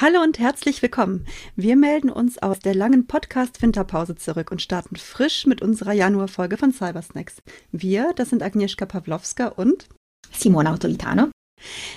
Hallo 0.00 0.22
und 0.22 0.38
herzlich 0.38 0.80
willkommen. 0.80 1.26
Wir 1.56 1.74
melden 1.74 2.08
uns 2.08 2.38
aus 2.38 2.60
der 2.60 2.72
langen 2.72 3.08
Podcast-Winterpause 3.08 4.14
zurück 4.14 4.52
und 4.52 4.62
starten 4.62 4.94
frisch 4.94 5.44
mit 5.44 5.60
unserer 5.60 5.92
Januarfolge 5.92 6.56
von 6.56 6.72
Cybersnacks. 6.72 7.42
Wir, 7.72 8.12
das 8.14 8.30
sind 8.30 8.44
Agnieszka 8.44 8.86
Pawlowska 8.86 9.48
und 9.48 9.88
Simona 10.30 10.72
Autolitano. 10.72 11.30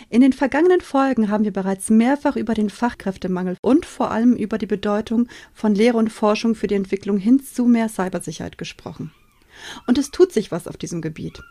In 0.09 0.21
den 0.21 0.33
vergangenen 0.33 0.81
Folgen 0.81 1.29
haben 1.29 1.43
wir 1.43 1.53
bereits 1.53 1.91
mehrfach 1.91 2.37
über 2.37 2.55
den 2.55 2.71
Fachkräftemangel 2.71 3.57
und 3.61 3.85
vor 3.85 4.09
allem 4.09 4.35
über 4.35 4.57
die 4.57 4.65
Bedeutung 4.65 5.27
von 5.53 5.75
Lehre 5.75 5.97
und 5.97 6.09
Forschung 6.09 6.55
für 6.55 6.65
die 6.65 6.73
Entwicklung 6.73 7.19
hin 7.19 7.43
zu 7.43 7.65
mehr 7.65 7.87
Cybersicherheit 7.87 8.57
gesprochen. 8.57 9.11
Und 9.85 9.99
es 9.99 10.09
tut 10.09 10.31
sich 10.31 10.51
was 10.51 10.67
auf 10.67 10.77
diesem 10.77 11.03
Gebiet. 11.03 11.43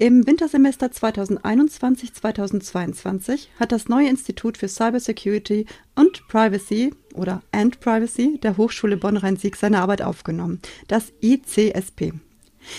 Im 0.00 0.26
Wintersemester 0.26 0.86
2021-2022 0.86 3.48
hat 3.58 3.70
das 3.70 3.90
neue 3.90 4.08
Institut 4.08 4.56
für 4.56 4.66
Cybersecurity 4.66 5.66
und 5.94 6.26
Privacy 6.26 6.94
oder 7.12 7.42
And 7.52 7.78
Privacy 7.80 8.40
der 8.42 8.56
Hochschule 8.56 8.96
Bonn-Rhein-Sieg 8.96 9.56
seine 9.56 9.82
Arbeit 9.82 10.00
aufgenommen, 10.00 10.62
das 10.88 11.12
ICSP. 11.20 12.14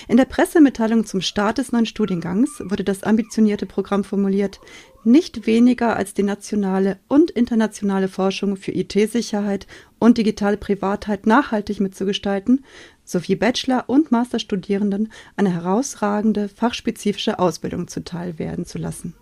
In 0.08 0.18
der 0.18 0.26
Pressemitteilung 0.26 1.06
zum 1.06 1.22
Start 1.22 1.60
des 1.60 1.72
neuen 1.72 1.86
Studiengangs 1.86 2.60
wurde 2.60 2.84
das 2.84 3.04
ambitionierte 3.04 3.68
Programm 3.68 4.04
formuliert, 4.04 4.60
nicht 5.04 5.46
weniger 5.46 5.96
als 5.96 6.16
die 6.16 6.24
nationale 6.24 6.98
und 7.08 7.30
internationale 7.30 8.08
Forschung 8.08 8.58
für 8.58 8.72
IT-Sicherheit 8.72 9.68
und 10.00 10.18
digitale 10.18 10.58
Privatheit 10.58 11.28
nachhaltig 11.28 11.80
mitzugestalten, 11.80 12.66
sowie 13.12 13.36
Bachelor- 13.36 13.88
und 13.88 14.12
Masterstudierenden 14.12 15.12
eine 15.36 15.54
herausragende 15.54 16.50
fachspezifische 16.50 17.40
Ausbildung 17.40 17.88
zuteil 17.88 18.40
werden 18.40 18.66
zu 18.66 18.78
lassen. 18.78 19.14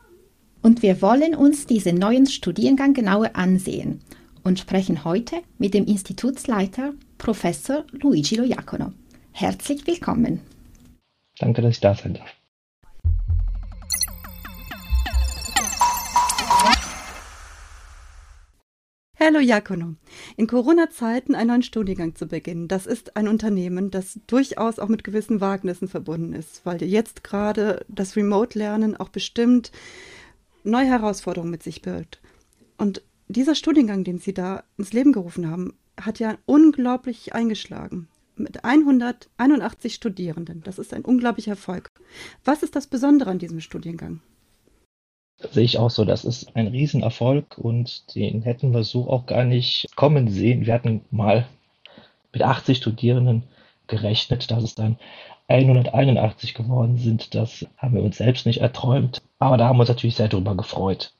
Und 0.61 0.81
wir 0.81 1.01
wollen 1.01 1.35
uns 1.35 1.67
diesen 1.67 1.95
neuen 1.95 2.25
Studiengang 2.27 2.93
genauer 2.93 3.31
ansehen 3.33 4.01
und 4.43 4.59
sprechen 4.59 5.03
heute 5.03 5.37
mit 5.57 5.73
dem 5.73 5.85
Institutsleiter 5.85 6.93
Professor 7.17 7.85
Luigi 7.91 8.35
Loiacono. 8.35 8.93
Herzlich 9.31 9.87
willkommen. 9.87 10.41
Danke, 11.39 11.61
dass 11.61 11.75
ich 11.75 11.79
da 11.79 11.95
sein 11.95 12.15
darf. 12.15 12.38
Hallo 19.31 19.41
Jakono. 19.41 19.94
In 20.38 20.47
Corona-Zeiten 20.47 21.35
einen 21.35 21.49
neuen 21.49 21.61
Studiengang 21.61 22.16
zu 22.16 22.25
beginnen, 22.25 22.67
das 22.67 22.88
ist 22.88 23.16
ein 23.16 23.27
Unternehmen, 23.27 23.91
das 23.91 24.19
durchaus 24.25 24.80
auch 24.80 24.88
mit 24.88 25.03
gewissen 25.03 25.39
Wagnissen 25.39 25.88
verbunden 25.88 26.33
ist, 26.33 26.66
weil 26.66 26.81
jetzt 26.81 27.23
gerade 27.23 27.86
das 27.88 28.16
Remote-Lernen 28.16 28.97
auch 28.97 29.09
bestimmt 29.09 29.71
neue 30.63 30.88
Herausforderungen 30.88 31.52
mit 31.52 31.61
sich 31.61 31.83
birgt. 31.83 32.19
Und 32.80 33.03
dieser 33.27 33.53
Studiengang, 33.53 34.03
den 34.03 34.17
Sie 34.17 34.33
da 34.33 34.63
ins 34.80 34.94
Leben 34.94 35.11
gerufen 35.11 35.47
haben, 35.47 35.75
hat 36.02 36.17
ja 36.17 36.39
unglaublich 36.47 37.36
eingeschlagen. 37.36 38.08
Mit 38.36 38.64
181 38.64 39.93
Studierenden. 39.93 40.64
Das 40.64 40.80
ist 40.80 40.91
ein 40.91 41.05
unglaublicher 41.05 41.52
Erfolg. 41.52 41.88
Was 42.43 42.64
ist 42.64 42.75
das 42.75 42.88
Besondere 42.88 43.30
an 43.30 43.38
diesem 43.38 43.61
Studiengang? 43.61 44.21
Sehe 45.51 45.63
ich 45.63 45.77
auch 45.77 45.89
so. 45.89 46.05
Das 46.05 46.25
ist 46.25 46.55
ein 46.55 46.67
Riesenerfolg 46.67 47.57
und 47.57 48.15
den 48.15 48.41
hätten 48.41 48.73
wir 48.73 48.83
so 48.83 49.09
auch 49.09 49.25
gar 49.25 49.43
nicht 49.43 49.87
kommen 49.95 50.27
sehen. 50.27 50.65
Wir 50.65 50.73
hatten 50.73 51.01
mal 51.11 51.45
mit 52.33 52.43
80 52.43 52.77
Studierenden 52.77 53.43
gerechnet, 53.87 54.51
dass 54.51 54.63
es 54.63 54.75
dann 54.75 54.97
181 55.47 56.53
geworden 56.53 56.97
sind. 56.97 57.33
Das 57.33 57.65
haben 57.77 57.95
wir 57.95 58.03
uns 58.03 58.17
selbst 58.17 58.45
nicht 58.45 58.61
erträumt. 58.61 59.21
Aber 59.39 59.57
da 59.57 59.67
haben 59.67 59.77
wir 59.77 59.81
uns 59.81 59.89
natürlich 59.89 60.15
sehr 60.15 60.27
darüber 60.27 60.55
gefreut. 60.55 61.13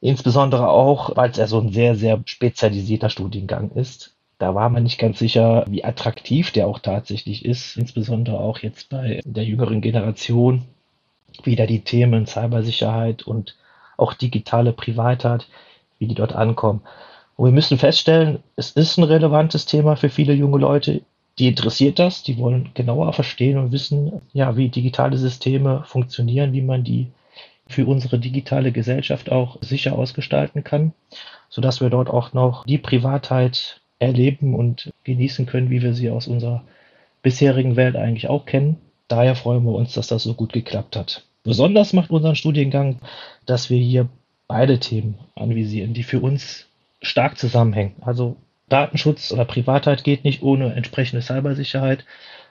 Insbesondere 0.00 0.68
auch, 0.68 1.16
weil 1.16 1.30
es 1.30 1.36
ja 1.36 1.46
so 1.46 1.60
ein 1.60 1.72
sehr, 1.72 1.94
sehr 1.94 2.20
spezialisierter 2.26 3.08
Studiengang 3.08 3.70
ist. 3.70 4.14
Da 4.38 4.54
war 4.54 4.68
man 4.68 4.82
nicht 4.82 4.98
ganz 4.98 5.18
sicher, 5.18 5.64
wie 5.68 5.84
attraktiv 5.84 6.50
der 6.50 6.66
auch 6.66 6.80
tatsächlich 6.80 7.44
ist. 7.44 7.76
Insbesondere 7.76 8.38
auch 8.38 8.58
jetzt 8.58 8.90
bei 8.90 9.20
der 9.24 9.44
jüngeren 9.44 9.80
Generation, 9.80 10.64
wieder 11.42 11.66
die 11.66 11.80
Themen 11.80 12.26
Cybersicherheit 12.26 13.22
und 13.22 13.56
auch 13.96 14.14
digitale 14.14 14.72
Privatheit, 14.72 15.46
wie 15.98 16.06
die 16.06 16.14
dort 16.14 16.34
ankommen. 16.34 16.82
Und 17.36 17.46
wir 17.46 17.52
müssen 17.52 17.78
feststellen, 17.78 18.42
es 18.56 18.70
ist 18.72 18.96
ein 18.96 19.04
relevantes 19.04 19.66
Thema 19.66 19.96
für 19.96 20.08
viele 20.08 20.34
junge 20.34 20.58
Leute. 20.58 21.02
Die 21.38 21.48
interessiert 21.48 21.98
das, 21.98 22.22
die 22.22 22.38
wollen 22.38 22.70
genauer 22.74 23.12
verstehen 23.12 23.58
und 23.58 23.72
wissen, 23.72 24.20
ja, 24.32 24.56
wie 24.56 24.68
digitale 24.68 25.16
Systeme 25.16 25.82
funktionieren, 25.84 26.52
wie 26.52 26.62
man 26.62 26.84
die 26.84 27.08
für 27.66 27.86
unsere 27.86 28.18
digitale 28.18 28.72
Gesellschaft 28.72 29.32
auch 29.32 29.56
sicher 29.62 29.98
ausgestalten 29.98 30.62
kann, 30.62 30.92
sodass 31.48 31.80
wir 31.80 31.90
dort 31.90 32.08
auch 32.08 32.32
noch 32.34 32.64
die 32.64 32.78
Privatheit 32.78 33.80
erleben 33.98 34.54
und 34.54 34.92
genießen 35.04 35.46
können, 35.46 35.70
wie 35.70 35.82
wir 35.82 35.94
sie 35.94 36.10
aus 36.10 36.28
unserer 36.28 36.62
bisherigen 37.22 37.74
Welt 37.74 37.96
eigentlich 37.96 38.28
auch 38.28 38.44
kennen. 38.44 38.76
Daher 39.08 39.36
freuen 39.36 39.64
wir 39.64 39.72
uns, 39.72 39.92
dass 39.92 40.06
das 40.08 40.22
so 40.22 40.34
gut 40.34 40.52
geklappt 40.52 40.96
hat. 40.96 41.24
Besonders 41.42 41.92
macht 41.92 42.10
unseren 42.10 42.36
Studiengang, 42.36 43.00
dass 43.44 43.68
wir 43.68 43.78
hier 43.78 44.08
beide 44.48 44.78
Themen 44.78 45.18
anvisieren, 45.34 45.94
die 45.94 46.02
für 46.02 46.20
uns 46.20 46.66
stark 47.02 47.38
zusammenhängen. 47.38 47.94
Also 48.00 48.36
Datenschutz 48.68 49.30
oder 49.30 49.44
Privatheit 49.44 50.04
geht 50.04 50.24
nicht 50.24 50.42
ohne 50.42 50.74
entsprechende 50.74 51.22
Cybersicherheit. 51.22 52.04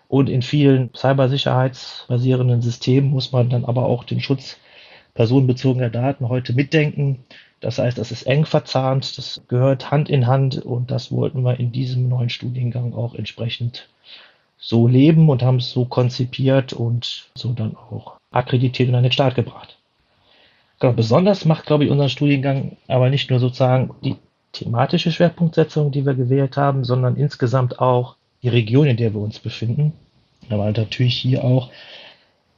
Und 0.08 0.30
in 0.30 0.44
vielen 0.44 0.92
cybersicherheitsbasierenden 0.96 2.62
Systemen 2.62 3.10
muss 3.10 3.32
man 3.32 3.50
dann 3.50 3.66
aber 3.66 3.86
auch 3.88 4.04
den 4.04 4.22
Schutz 4.22 4.58
personenbezogener 5.16 5.90
Daten 5.90 6.30
heute 6.30 6.54
mitdenken. 6.54 7.24
Das 7.62 7.80
heißt, 7.80 7.98
das 7.98 8.12
ist 8.12 8.24
eng 8.24 8.46
verzahnt, 8.46 9.18
das 9.18 9.42
gehört 9.48 9.90
Hand 9.90 10.10
in 10.10 10.28
Hand 10.28 10.64
und 10.64 10.92
das 10.92 11.12
wollten 11.12 11.44
wir 11.44 11.60
in 11.60 11.72
diesem 11.72 12.10
neuen 12.10 12.30
Studiengang 12.30 12.94
auch 12.94 13.16
entsprechend 13.16 13.88
so 14.58 14.88
leben 14.88 15.30
und 15.30 15.44
haben 15.44 15.58
es 15.58 15.72
so 15.72 15.86
konzipiert 15.86 16.74
und 16.74 17.30
so 17.36 17.54
dann 17.54 17.76
auch 17.76 18.18
akkreditiert 18.32 18.90
und 18.90 18.96
an 18.96 19.04
den 19.04 19.12
Start 19.12 19.36
gebracht. 19.36 19.78
Genau, 20.80 20.94
besonders 20.94 21.46
macht, 21.46 21.66
glaube 21.66 21.86
ich, 21.86 21.92
unseren 21.92 22.10
Studiengang 22.10 22.78
aber 22.88 23.10
nicht 23.10 23.30
nur 23.30 23.40
sozusagen 23.40 23.96
die 24.04 24.16
thematische 24.52 25.12
Schwerpunktsetzung, 25.12 25.92
die 25.92 26.06
wir 26.06 26.14
gewählt 26.14 26.58
haben, 26.58 26.84
sondern 26.84 27.16
insgesamt 27.16 27.80
auch 27.80 28.16
die 28.42 28.50
Region, 28.50 28.88
in 28.88 28.98
der 28.98 29.14
wir 29.14 29.22
uns 29.22 29.40
befinden. 29.40 29.94
Aber 30.50 30.66
natürlich 30.66 31.16
hier 31.16 31.44
auch 31.44 31.72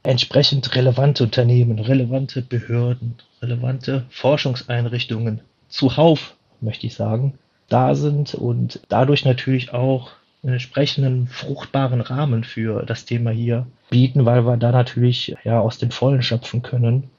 entsprechend 0.04 0.76
relevante 0.76 1.24
Unternehmen, 1.24 1.80
relevante 1.80 2.42
Behörden, 2.42 3.16
relevante 3.42 4.06
Forschungseinrichtungen 4.10 5.42
zuhauf, 5.70 6.36
möchte 6.62 6.88
ich 6.88 6.96
sagen, 6.96 7.38
da 7.70 7.96
sind 7.96 8.36
und 8.36 8.82
dadurch 8.90 9.26
natürlich 9.26 9.74
auch 9.74 10.12
entsprechenden 10.48 11.28
fruchtbaren 11.28 12.02
Rahmen 12.02 12.44
für 12.44 12.84
das 12.84 13.06
Thema 13.06 13.32
hier 13.32 13.68
bieten, 13.90 14.26
weil 14.26 14.46
wir 14.46 14.58
da 14.58 14.72
natürlich 14.72 15.36
ja 15.44 15.60
aus 15.60 15.78
dem 15.78 15.92
Vollen 15.92 16.22
schöpfen 16.22 16.62
können 16.62 17.10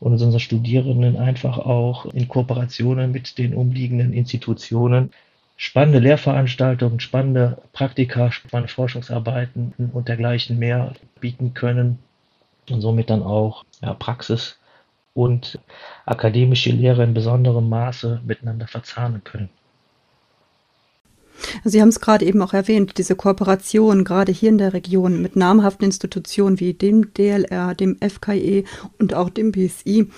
und 0.00 0.12
unsere 0.12 0.40
Studierenden 0.40 1.16
einfach 1.16 1.58
auch 1.58 2.06
in 2.06 2.28
Kooperationen 2.28 3.12
mit 3.12 3.38
den 3.38 3.54
umliegenden 3.54 4.12
Institutionen 4.12 5.10
spannende 5.56 6.00
Lehrveranstaltungen, 6.00 6.98
spannende 6.98 7.58
Praktika, 7.72 8.32
spannende 8.32 8.72
Forschungsarbeiten 8.72 9.72
und 9.92 10.08
dergleichen 10.08 10.58
mehr 10.58 10.94
bieten 11.20 11.54
können 11.54 12.00
und 12.68 12.80
somit 12.80 13.10
dann 13.10 13.22
auch 13.22 13.64
ja, 13.80 13.94
Praxis 13.94 14.58
und 15.14 15.58
akademische 16.04 16.70
Lehre 16.70 17.04
in 17.04 17.14
besonderem 17.14 17.68
Maße 17.68 18.22
miteinander 18.24 18.66
verzahnen 18.66 19.22
können. 19.22 19.50
Sie 21.64 21.80
haben 21.80 21.88
es 21.88 22.00
gerade 22.00 22.24
eben 22.24 22.42
auch 22.42 22.52
erwähnt, 22.52 22.98
diese 22.98 23.16
Kooperation 23.16 24.04
gerade 24.04 24.32
hier 24.32 24.48
in 24.48 24.58
der 24.58 24.72
Region 24.72 25.22
mit 25.22 25.36
namhaften 25.36 25.86
Institutionen 25.86 26.60
wie 26.60 26.74
dem 26.74 27.12
DLR, 27.14 27.74
dem 27.74 27.98
FKE 27.98 28.64
und 28.98 29.14
auch 29.14 29.30
dem 29.30 29.52
BSI. 29.52 30.08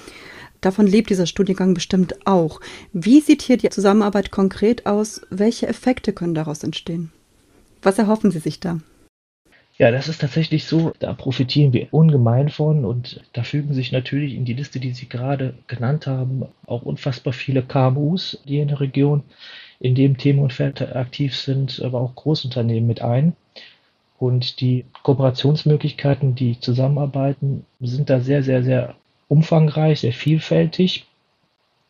Davon 0.61 0.87
lebt 0.87 1.11
dieser 1.11 1.27
Studiengang 1.27 1.75
bestimmt 1.75 2.27
auch. 2.27 2.61
Wie 2.93 3.21
sieht 3.21 3.43
hier 3.43 3.59
die 3.59 3.69
Zusammenarbeit 3.69 4.31
konkret 4.31 4.87
aus? 4.87 5.21
Welche 5.29 5.69
Effekte 5.69 6.15
können 6.15 6.35
daraus 6.35 6.65
entstehen? 6.65 7.13
Was 7.83 7.99
erhoffen 7.99 8.31
Sie 8.31 8.39
sich 8.39 8.61
da? 8.61 8.81
Ja, 9.77 9.91
das 9.91 10.09
ist 10.09 10.21
tatsächlich 10.21 10.65
so. 10.65 10.93
Da 11.01 11.13
profitieren 11.13 11.73
wir 11.73 11.89
ungemein 11.91 12.49
von 12.49 12.85
und 12.85 13.21
da 13.33 13.43
fügen 13.43 13.75
sich 13.75 13.91
natürlich 13.91 14.35
in 14.35 14.45
die 14.45 14.55
Liste, 14.55 14.79
die 14.79 14.93
Sie 14.93 15.09
gerade 15.09 15.55
genannt 15.67 16.07
haben, 16.07 16.45
auch 16.67 16.83
unfassbar 16.83 17.33
viele 17.33 17.63
KMUs, 17.63 18.41
die 18.47 18.59
in 18.59 18.69
der 18.69 18.81
Region 18.81 19.25
in 19.81 19.95
dem 19.95 20.17
Themenumfeld 20.17 20.81
aktiv 20.95 21.37
sind, 21.37 21.83
aber 21.83 22.01
auch 22.01 22.15
Großunternehmen 22.15 22.87
mit 22.87 23.03
ein. 23.03 23.35
Und 24.19 24.61
die 24.61 24.85
Kooperationsmöglichkeiten, 25.03 26.35
die 26.35 26.61
zusammenarbeiten, 26.61 27.67
sind 27.81 28.11
da 28.11 28.21
sehr, 28.21 28.43
sehr, 28.43 28.63
sehr 28.63 28.95
umfangreich, 29.29 30.01
sehr 30.01 30.13
vielfältig. 30.13 31.07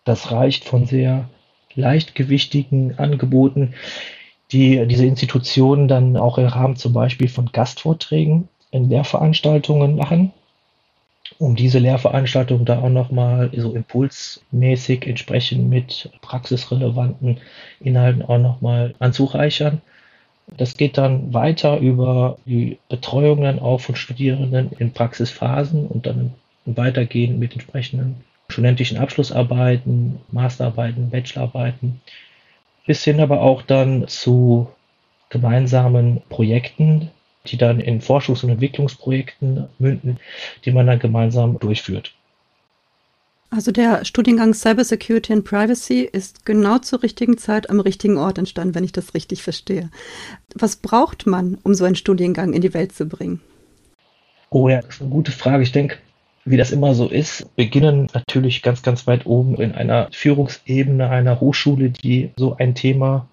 Das 0.05 0.33
reicht 0.33 0.65
von 0.65 0.87
sehr 0.87 1.29
leichtgewichtigen 1.75 2.99
Angeboten, 2.99 3.75
die 4.53 4.87
diese 4.87 5.07
Institutionen 5.07 5.89
dann 5.89 6.17
auch 6.17 6.39
im 6.39 6.47
Rahmen 6.47 6.77
zum 6.77 6.93
Beispiel 6.93 7.29
von 7.29 7.51
Gastvorträgen 7.53 8.49
in 8.71 8.89
Lehrveranstaltungen 8.89 9.97
machen, 9.97 10.33
um 11.39 11.57
diese 11.57 11.79
Lehrveranstaltung 11.79 12.65
da 12.65 12.81
auch 12.81 12.89
nochmal 12.89 13.51
so 13.57 13.75
impulsmäßig 13.75 15.07
entsprechend 15.07 15.69
mit 15.69 16.11
praxisrelevanten 16.21 17.39
Inhalten 17.81 18.23
auch 18.23 18.39
nochmal 18.39 18.95
anzureichern. 18.99 19.81
Das 20.57 20.77
geht 20.77 20.99
dann 20.99 21.33
weiter 21.33 21.79
über 21.79 22.39
die 22.45 22.79
Betreuung 22.89 23.43
dann 23.43 23.59
auch 23.59 23.81
von 23.81 23.97
Studierenden 23.97 24.71
in 24.79 24.93
Praxisphasen 24.93 25.87
und 25.87 26.07
dann 26.07 26.35
weitergehend 26.67 27.39
mit 27.39 27.53
entsprechenden 27.53 28.17
studentischen 28.49 28.99
Abschlussarbeiten, 28.99 30.21
Masterarbeiten, 30.31 31.11
Bachelorarbeiten, 31.11 32.01
bis 32.87 33.03
hin 33.05 33.21
aber 33.21 33.41
auch 33.41 33.63
dann 33.63 34.07
zu 34.07 34.69
gemeinsamen 35.31 36.23
Projekten, 36.29 37.11
die 37.47 37.57
dann 37.57 37.81
in 37.81 38.01
Forschungs- 38.01 38.45
und 38.45 38.51
Entwicklungsprojekten 38.51 39.69
münden, 39.79 40.19
die 40.65 40.73
man 40.73 40.87
dann 40.87 40.99
gemeinsam 40.99 41.59
durchführt. 41.59 42.13
Also 43.51 43.71
der 43.71 44.05
Studiengang 44.05 44.53
Cybersecurity 44.53 45.33
and 45.33 45.45
Privacy 45.45 46.01
ist 46.01 46.45
genau 46.45 46.79
zur 46.79 47.05
richtigen 47.05 47.39
Zeit 47.39 47.71
am 47.71 47.79
richtigen 47.79 48.19
Ort 48.19 48.39
entstanden, 48.39 48.75
wenn 48.75 48.83
ich 48.83 48.91
das 48.91 49.15
richtig 49.15 49.45
verstehe. 49.45 49.91
Was 50.57 50.75
braucht 50.75 51.27
man, 51.27 51.59
um 51.63 51.75
so 51.75 51.85
einen 51.85 51.95
Studiengang 51.95 52.53
in 52.53 52.63
die 52.63 52.75
Welt 52.75 52.93
zu 52.93 53.07
bringen? 53.07 53.41
Oh 54.51 54.69
ja, 54.69 54.81
das 54.83 54.97
ist 54.97 55.03
eine 55.03 55.11
gute 55.11 55.31
Frage. 55.31 55.63
Ich 55.63 55.71
denke, 55.71 55.99
wie 56.45 56.57
das 56.57 56.73
immer 56.73 56.95
so 56.95 57.09
ist, 57.09 57.55
beginnen 57.55 58.09
natürlich 58.13 58.63
ganz, 58.63 58.83
ganz 58.83 59.07
weit 59.07 59.25
oben 59.25 59.55
in 59.57 59.73
einer 59.73 60.09
Führungsebene 60.11 61.09
einer 61.09 61.41
Hochschule, 61.41 61.91
die 61.91 62.31
so 62.37 62.57
ein 62.57 62.75
Thema 62.75 63.29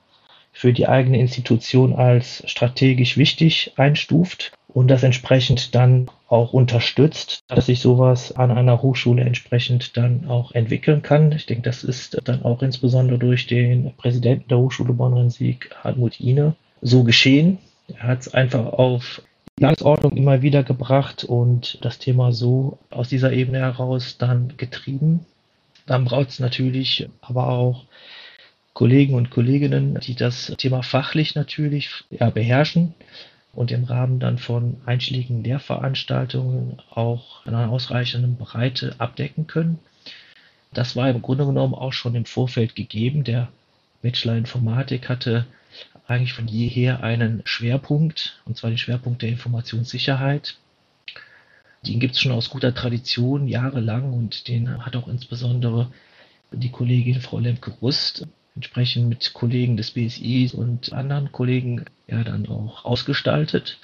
für 0.51 0.73
die 0.73 0.87
eigene 0.87 1.19
Institution 1.19 1.93
als 1.93 2.43
strategisch 2.45 3.17
wichtig 3.17 3.73
einstuft 3.77 4.51
und 4.73 4.87
das 4.87 5.03
entsprechend 5.03 5.75
dann 5.75 6.09
auch 6.27 6.53
unterstützt, 6.53 7.43
dass 7.47 7.65
sich 7.65 7.81
sowas 7.81 8.31
an 8.33 8.51
einer 8.51 8.81
Hochschule 8.81 9.23
entsprechend 9.23 9.97
dann 9.97 10.27
auch 10.27 10.51
entwickeln 10.53 11.01
kann. 11.01 11.31
Ich 11.33 11.45
denke, 11.45 11.63
das 11.63 11.83
ist 11.83 12.21
dann 12.25 12.43
auch 12.43 12.61
insbesondere 12.61 13.19
durch 13.19 13.47
den 13.47 13.93
Präsidenten 13.97 14.47
der 14.47 14.59
Hochschule 14.59 14.93
Bonn-Rhein-Sieg, 14.93 15.71
Hartmut 15.83 16.19
Ine, 16.19 16.55
so 16.81 17.03
geschehen. 17.03 17.57
Er 17.87 18.03
hat 18.03 18.21
es 18.21 18.33
einfach 18.33 18.65
auf 18.65 19.21
die 19.59 19.63
Tagesordnung 19.63 20.15
immer 20.15 20.41
wieder 20.41 20.63
gebracht 20.63 21.23
und 21.23 21.77
das 21.81 21.99
Thema 21.99 22.31
so 22.31 22.77
aus 22.89 23.09
dieser 23.09 23.33
Ebene 23.33 23.59
heraus 23.59 24.17
dann 24.17 24.53
getrieben. 24.57 25.25
Dann 25.85 26.05
braucht 26.05 26.29
es 26.29 26.39
natürlich 26.39 27.09
aber 27.21 27.49
auch 27.49 27.83
Kollegen 28.73 29.15
und 29.15 29.29
Kolleginnen, 29.29 29.99
die 29.99 30.15
das 30.15 30.53
Thema 30.57 30.81
fachlich 30.81 31.35
natürlich 31.35 31.89
ja, 32.09 32.29
beherrschen 32.29 32.93
und 33.53 33.71
im 33.71 33.83
Rahmen 33.83 34.19
dann 34.19 34.37
von 34.37 34.77
einschlägigen 34.85 35.43
Lehrveranstaltungen 35.43 36.79
auch 36.89 37.45
in 37.45 37.53
einer 37.53 37.71
ausreichenden 37.71 38.37
Breite 38.37 38.95
abdecken 38.97 39.47
können. 39.47 39.79
Das 40.73 40.95
war 40.95 41.09
im 41.09 41.21
Grunde 41.21 41.45
genommen 41.45 41.73
auch 41.73 41.91
schon 41.91 42.15
im 42.15 42.25
Vorfeld 42.25 42.75
gegeben. 42.75 43.25
Der 43.25 43.49
Bachelor 44.01 44.37
Informatik 44.37 45.09
hatte 45.09 45.45
eigentlich 46.07 46.33
von 46.33 46.47
jeher 46.47 47.03
einen 47.03 47.41
Schwerpunkt, 47.45 48.41
und 48.45 48.57
zwar 48.57 48.69
den 48.69 48.77
Schwerpunkt 48.77 49.21
der 49.21 49.29
Informationssicherheit. 49.29 50.55
Den 51.85 51.99
gibt 51.99 52.15
es 52.15 52.21
schon 52.21 52.31
aus 52.31 52.49
guter 52.49 52.73
Tradition 52.73 53.47
jahrelang 53.47 54.13
und 54.13 54.47
den 54.47 54.85
hat 54.85 54.95
auch 54.95 55.07
insbesondere 55.07 55.91
die 56.51 56.69
Kollegin 56.69 57.21
Frau 57.21 57.39
Lemke-Rust 57.39 58.27
entsprechend 58.55 59.09
mit 59.09 59.33
Kollegen 59.33 59.77
des 59.77 59.91
BSI 59.91 60.51
und 60.53 60.93
anderen 60.93 61.31
Kollegen 61.31 61.85
ja 62.07 62.23
dann 62.23 62.47
auch 62.47 62.85
ausgestaltet. 62.85 63.79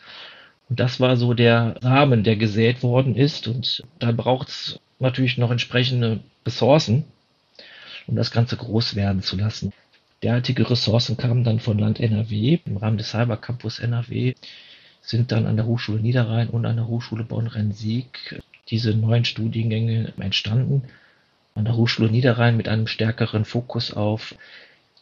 Und 0.70 0.80
das 0.80 1.00
war 1.00 1.16
so 1.16 1.34
der 1.34 1.76
Rahmen, 1.82 2.24
der 2.24 2.36
gesät 2.36 2.84
worden 2.84 3.16
ist. 3.16 3.48
Und 3.48 3.84
da 4.00 4.12
braucht 4.12 4.50
es 4.50 4.80
natürlich 5.00 5.38
noch 5.38 5.52
entsprechende 5.52 6.20
Ressourcen, 6.46 7.06
um 8.08 8.16
das 8.16 8.32
Ganze 8.32 8.58
groß 8.58 8.96
werden 8.96 9.22
zu 9.22 9.38
lassen. 9.38 9.72
Derartige 10.24 10.70
Ressourcen 10.70 11.16
kamen 11.16 11.44
dann 11.44 11.60
von 11.60 11.78
Land 11.78 12.00
NRW. 12.00 12.60
Im 12.66 12.78
Rahmen 12.78 12.98
des 12.98 13.12
Cybercampus 13.12 13.80
NRW 13.80 14.34
sind 15.02 15.32
dann 15.32 15.46
an 15.46 15.56
der 15.56 15.66
Hochschule 15.66 16.02
Niederrhein 16.02 16.50
und 16.50 16.66
an 16.66 16.76
der 16.76 16.88
Hochschule 16.88 17.24
Bonn-Rhein-Sieg 17.24 18.42
diese 18.70 18.94
neuen 18.94 19.24
Studiengänge 19.24 20.12
entstanden 20.18 20.84
an 21.58 21.66
der 21.66 21.76
Hochschule 21.76 22.10
Niederrhein 22.10 22.56
mit 22.56 22.68
einem 22.68 22.88
stärkeren 22.88 23.46
Fokus 23.46 23.92
auf 23.92 24.36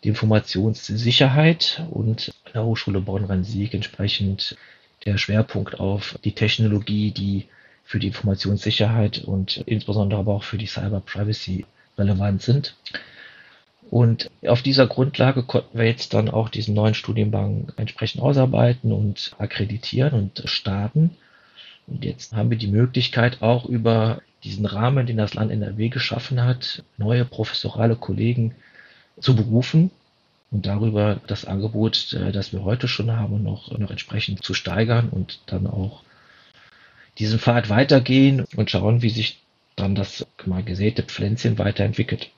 die 0.03 0.09
Informationssicherheit 0.09 1.83
und 1.91 2.33
an 2.45 2.51
der 2.53 2.63
Hochschule 2.65 3.01
Bonn-Rhein-Sieg 3.01 3.73
entsprechend 3.73 4.57
der 5.05 5.17
Schwerpunkt 5.17 5.79
auf 5.79 6.17
die 6.23 6.33
Technologie, 6.33 7.11
die 7.11 7.47
für 7.83 7.99
die 7.99 8.07
Informationssicherheit 8.07 9.23
und 9.23 9.57
insbesondere 9.65 10.19
aber 10.19 10.33
auch 10.33 10.43
für 10.43 10.57
die 10.57 10.65
Cyber 10.65 11.01
Privacy 11.01 11.65
relevant 11.97 12.41
sind. 12.41 12.75
Und 13.91 14.31
auf 14.47 14.63
dieser 14.63 14.87
Grundlage 14.87 15.43
konnten 15.43 15.77
wir 15.77 15.85
jetzt 15.85 16.13
dann 16.13 16.29
auch 16.29 16.49
diesen 16.49 16.73
neuen 16.73 16.95
Studienbank 16.95 17.73
entsprechend 17.77 18.21
ausarbeiten 18.21 18.91
und 18.91 19.35
akkreditieren 19.37 20.13
und 20.13 20.41
starten. 20.45 21.11
Und 21.87 22.03
jetzt 22.03 22.33
haben 22.33 22.49
wir 22.49 22.57
die 22.57 22.67
Möglichkeit 22.67 23.41
auch 23.41 23.65
über 23.65 24.21
diesen 24.43 24.65
Rahmen, 24.65 25.05
den 25.05 25.17
das 25.17 25.33
Land 25.33 25.51
NRW 25.51 25.89
geschaffen 25.89 26.43
hat, 26.43 26.83
neue 26.97 27.25
professorale 27.25 27.95
Kollegen 27.95 28.55
zu 29.19 29.35
berufen 29.35 29.91
und 30.51 30.65
darüber 30.65 31.19
das 31.27 31.45
Angebot, 31.45 32.13
äh, 32.13 32.31
das 32.31 32.53
wir 32.53 32.63
heute 32.63 32.87
schon 32.87 33.11
haben, 33.11 33.43
noch, 33.43 33.77
noch 33.77 33.91
entsprechend 33.91 34.43
zu 34.43 34.53
steigern 34.53 35.09
und 35.09 35.39
dann 35.47 35.67
auch 35.67 36.03
diesen 37.17 37.39
Pfad 37.39 37.69
weitergehen 37.69 38.45
und 38.55 38.69
schauen, 38.69 39.01
wie 39.01 39.09
sich 39.09 39.39
dann 39.75 39.95
das 39.95 40.25
mal 40.45 40.63
gesäte 40.63 41.03
Pflänzchen 41.03 41.57
weiterentwickelt. 41.57 42.29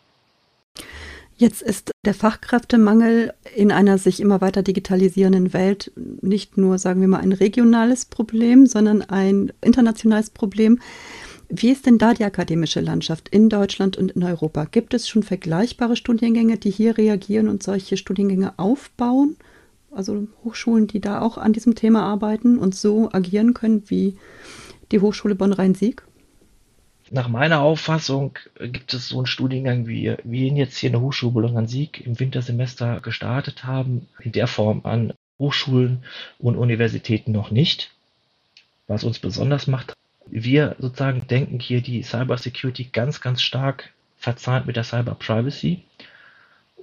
Jetzt 1.40 1.62
ist 1.62 1.92
der 2.04 2.16
Fachkräftemangel 2.16 3.32
in 3.56 3.72
einer 3.72 4.00
sich 4.00 4.20
immer 4.20 4.42
weiter 4.42 4.64
digitalisierenden 4.64 5.54
Welt 5.54 5.92
nicht 5.96 6.58
nur, 6.58 6.80
sagen 6.80 7.00
wir 7.00 7.08
mal, 7.08 7.20
ein 7.20 7.32
regionales 7.32 8.06
Problem, 8.06 8.66
sondern 8.66 9.04
ein 9.04 9.54
internationales 9.62 10.32
Problem. 10.32 10.80
Wie 11.48 11.70
ist 11.70 11.86
denn 11.86 12.00
da 12.00 12.16
die 12.16 12.24
akademische 12.24 12.82
Landschaft 12.82 13.30
in 13.30 13.50
Deutschland 13.50 13.98
und 13.98 14.12
in 14.12 14.24
Europa? 14.24 14.66
Gibt 14.66 14.96
es 14.96 15.08
schon 15.08 15.22
vergleichbare 15.22 15.96
Studiengänge, 15.96 16.58
die 16.58 16.72
hier 16.72 16.98
reagieren 16.98 17.50
und 17.50 17.62
solche 17.62 17.98
Studiengänge 17.98 18.58
aufbauen? 18.58 19.38
Also 19.92 20.28
Hochschulen, 20.44 20.88
die 20.88 21.02
da 21.02 21.22
auch 21.22 21.38
an 21.38 21.54
diesem 21.54 21.76
Thema 21.76 22.02
arbeiten 22.02 22.58
und 22.58 22.74
so 22.74 23.12
agieren 23.12 23.54
können 23.54 23.84
wie 23.88 24.18
die 24.92 25.02
Hochschule 25.02 25.36
Bonn-Rhein-Sieg? 25.36 26.07
Nach 27.10 27.30
meiner 27.30 27.62
Auffassung 27.62 28.38
gibt 28.60 28.94
es 28.94 29.10
so 29.10 29.18
einen 29.18 29.28
Studiengang, 29.28 29.88
wie 29.88 30.16
wir 30.24 30.48
ihn 30.48 30.58
jetzt 30.58 30.78
hier 30.78 30.88
in 30.88 30.94
der 30.94 31.02
Hochschule 31.02 31.32
Bonn-Rhein-Sieg 31.32 32.06
im 32.06 32.20
Wintersemester 32.20 33.00
gestartet 33.00 33.64
haben, 33.64 34.08
in 34.20 34.34
der 34.34 34.48
Form 34.48 34.82
an 34.84 35.14
Hochschulen 35.40 36.04
und 36.38 36.58
Universitäten 36.58 37.32
noch 37.32 37.50
nicht. 37.50 37.92
Was 38.88 39.06
uns 39.06 39.20
besonders 39.20 39.68
macht, 39.68 39.94
wir 40.26 40.76
sozusagen 40.80 41.28
denken 41.28 41.60
hier 41.60 41.82
die 41.82 42.04
Cyber 42.04 42.38
Security 42.38 42.86
ganz, 42.86 43.22
ganz 43.22 43.42
stark 43.42 43.94
verzahnt 44.18 44.66
mit 44.66 44.76
der 44.76 44.84
Cyber 44.84 45.16
Privacy 45.16 45.84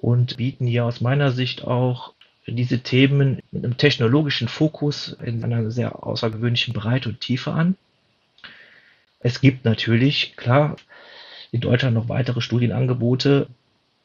und 0.00 0.38
bieten 0.38 0.66
hier 0.66 0.86
aus 0.86 1.02
meiner 1.02 1.32
Sicht 1.32 1.64
auch 1.64 2.14
diese 2.46 2.80
Themen 2.80 3.40
mit 3.50 3.64
einem 3.64 3.76
technologischen 3.76 4.48
Fokus 4.48 5.16
in 5.22 5.44
einer 5.44 5.70
sehr 5.70 6.02
außergewöhnlichen 6.06 6.72
Breite 6.72 7.10
und 7.10 7.20
Tiefe 7.20 7.52
an. 7.52 7.76
Es 9.24 9.40
gibt 9.40 9.64
natürlich, 9.64 10.36
klar, 10.36 10.76
in 11.50 11.60
Deutschland 11.60 11.94
noch 11.94 12.08
weitere 12.08 12.40
Studienangebote. 12.40 13.48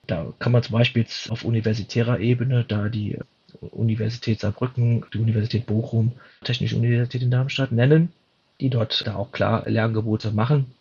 Da 0.08 0.34
kann 0.40 0.52
man 0.52 0.64
zum 0.64 0.74
Beispiel 0.74 1.04
jetzt 1.04 1.30
auf 1.30 1.46
universitärer 1.46 2.20
Ebene, 2.20 2.66
da 2.68 2.90
die 2.90 3.20
Universität 3.62 4.40
Saarbrücken, 4.40 5.06
die 5.14 5.20
Universität 5.20 5.68
Bochum, 5.68 6.14
Technische 6.44 6.76
Universität 6.76 7.22
in 7.22 7.30
Darmstadt 7.30 7.72
nennen 7.72 8.12
die 8.60 8.70
dort 8.70 9.06
da 9.08 9.16
auch 9.16 9.32
klar 9.32 9.64
Lernangebote 9.68 10.32
machen. 10.32 10.74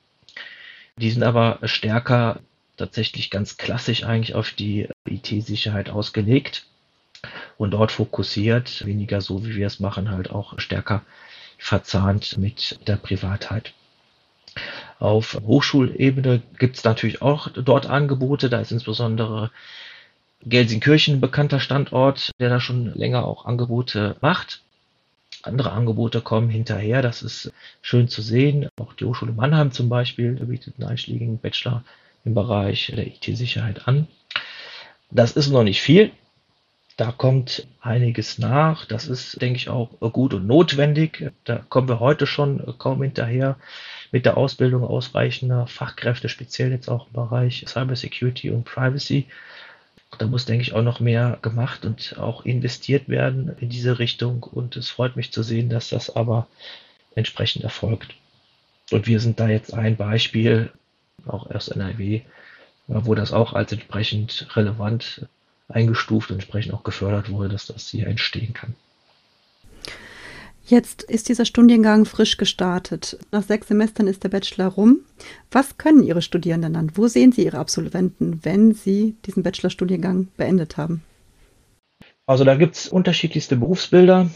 Die 0.97 1.11
sind 1.11 1.23
aber 1.23 1.61
stärker 1.63 2.41
tatsächlich 2.77 3.31
ganz 3.31 3.57
klassisch 3.57 4.05
eigentlich 4.05 4.35
auf 4.35 4.51
die 4.51 4.89
IT-Sicherheit 5.09 5.91
ausgelegt 5.91 6.67
und 7.57 7.73
dort 7.73 7.93
fokussiert, 7.93 8.85
weniger 8.85 9.21
so 9.21 9.45
wie 9.45 9.55
wir 9.55 9.67
es 9.67 9.81
machen, 9.81 10.11
halt 10.11 10.31
auch 10.31 10.59
stärker 10.59 11.03
verzahnt 11.57 12.39
mit 12.39 12.79
der 12.87 12.97
Privatheit. 12.97 13.75
Auf 14.99 15.39
Hochschulebene 15.41 16.43
gibt 16.59 16.77
es 16.77 16.85
natürlich 16.85 17.23
auch 17.23 17.49
dort 17.49 17.87
Angebote, 17.87 18.51
da 18.51 18.61
ist 18.61 18.73
insbesondere 18.73 19.51
Gelsenkirchen 20.45 21.17
ein 21.17 21.21
bekannter 21.21 21.61
Standort, 21.61 22.31
der 22.39 22.49
da 22.49 22.61
schon 22.61 22.95
länger 22.95 23.25
auch 23.25 23.45
Angebote 23.45 24.17
macht. 24.21 24.63
Andere 25.43 25.73
Angebote 25.73 26.21
kommen 26.21 26.49
hinterher, 26.51 27.01
das 27.03 27.23
ist 27.23 27.53
schön 27.81 28.09
zu 28.09 28.23
sehen. 28.23 28.69
Auch 28.81 28.93
die 28.95 29.05
Hochschule 29.05 29.33
Mannheim 29.33 29.73
zum 29.73 29.89
Beispiel 29.89 30.33
bietet 30.35 30.75
einen 30.79 30.89
einschlägigen 30.89 31.39
Bachelor 31.39 31.85
im 32.25 32.35
Bereich 32.35 32.93
der 32.95 33.07
IT-Sicherheit 33.07 33.87
an. 33.87 34.09
Das 35.11 35.33
ist 35.33 35.49
noch 35.51 35.63
nicht 35.63 35.81
viel, 35.81 36.13
Da 36.99 37.13
kommt 37.13 37.69
einiges 37.81 38.39
nach. 38.39 38.85
Das 38.85 39.07
ist, 39.07 39.41
denke 39.41 39.57
ich, 39.57 39.69
auch 39.69 39.89
gut 40.13 40.35
und 40.35 40.49
notwendig. 40.49 41.31
Da 41.45 41.59
kommen 41.69 41.89
wir 41.89 42.01
heute 42.01 42.27
schon 42.27 42.75
kaum 42.79 43.03
hinterher 43.03 43.57
mit 44.13 44.25
der 44.25 44.37
Ausbildung 44.37 44.85
ausreichender 44.85 45.67
Fachkräfte, 45.67 46.29
speziell 46.29 46.71
jetzt 46.71 46.89
auch 46.89 47.07
im 47.07 47.13
Bereich 47.13 47.65
Cybersecurity 47.67 48.51
und 48.51 48.65
Privacy. 48.65 49.27
Da 50.19 50.27
muss, 50.27 50.47
denke 50.47 50.63
ich, 50.63 50.73
auch 50.73 50.83
noch 50.83 51.01
mehr 51.01 51.39
gemacht 51.43 51.85
und 51.85 52.17
auch 52.19 52.45
investiert 52.45 53.09
werden 53.09 53.55
in 53.61 53.69
diese 53.69 53.99
Richtung. 53.99 54.43
Und 54.43 54.77
es 54.77 54.89
freut 54.89 55.17
mich 55.17 55.33
zu 55.33 55.43
sehen, 55.43 55.69
dass 55.69 55.91
das 55.91 56.15
aber 56.15 56.47
entsprechend 57.15 57.65
erfolgt. 57.65 58.15
Und 58.91 59.07
wir 59.07 59.21
sind 59.21 59.39
da 59.39 59.49
jetzt 59.49 59.75
ein 59.75 59.97
Beispiel, 59.97 60.71
auch 61.27 61.51
erst 61.51 61.73
NRW, 61.73 62.23
wo 62.87 63.15
das 63.15 63.33
auch 63.33 63.53
als 63.53 63.73
entsprechend 63.73 64.49
relevant 64.57 65.27
eingestuft 65.69 66.31
und 66.31 66.37
entsprechend 66.37 66.73
auch 66.73 66.85
gefördert 66.85 67.29
wurde, 67.29 67.51
dass 67.51 67.67
das 67.67 67.89
hier 67.89 68.07
entstehen 68.07 68.55
kann. 68.55 68.75
Jetzt 70.69 71.03
ist 71.03 71.31
dieser 71.31 71.47
Studiengang 71.47 72.05
frisch 72.05 72.37
gestartet. 72.37 73.19
Nach 73.33 73.43
sechs 73.43 73.69
Semestern 73.69 74.07
ist 74.07 74.23
der 74.23 74.29
Bachelor 74.29 74.67
rum. 74.67 74.99
Was 75.51 75.79
können 75.79 76.03
Ihre 76.03 76.21
Studierenden 76.21 76.75
dann? 76.75 76.93
Wo 76.95 77.09
sehen 77.09 77.33
Sie 77.33 77.47
Ihre 77.47 77.57
Absolventen, 77.57 78.41
wenn 78.43 78.75
Sie 78.75 79.17
diesen 79.25 79.43
Bachelorstudiengang 79.43 80.29
beendet 80.37 80.77
haben? 80.77 81.03
Also 82.27 82.45
da 82.45 82.55
gibt 82.55 82.77
es 82.77 82.87
unterschiedlichste 82.87 83.57
Berufsbilder 83.57 84.29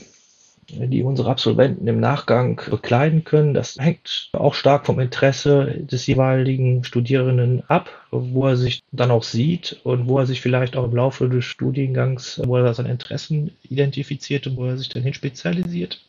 die 0.69 1.03
unsere 1.03 1.31
Absolventen 1.31 1.87
im 1.89 2.01
Nachgang 2.01 2.61
bekleiden 2.71 3.25
können. 3.25 3.53
Das 3.53 3.77
hängt 3.79 4.31
auch 4.33 4.55
stark 4.55 4.87
vom 4.87 5.01
Interesse 5.01 5.75
des 5.81 6.07
jeweiligen 6.07 6.85
Studierenden 6.85 7.63
ab, 7.69 7.91
wo 8.11 8.47
er 8.47 8.57
sich 8.57 8.83
dann 8.93 9.11
auch 9.11 9.25
sieht 9.25 9.81
und 9.85 10.07
wo 10.07 10.19
er 10.19 10.27
sich 10.27 10.41
vielleicht 10.41 10.77
auch 10.77 10.85
im 10.85 10.97
Laufe 10.97 11.29
des 11.29 11.45
Studiengangs, 11.45 12.41
wo 12.45 12.57
er 12.57 12.75
seine 12.75 12.91
Interessen 12.91 13.51
identifiziert 13.69 14.47
und 14.47 14.57
wo 14.57 14.67
er 14.67 14.77
sich 14.77 14.89
dann 14.89 15.03
hin 15.03 15.15
spezialisiert. 15.15 16.01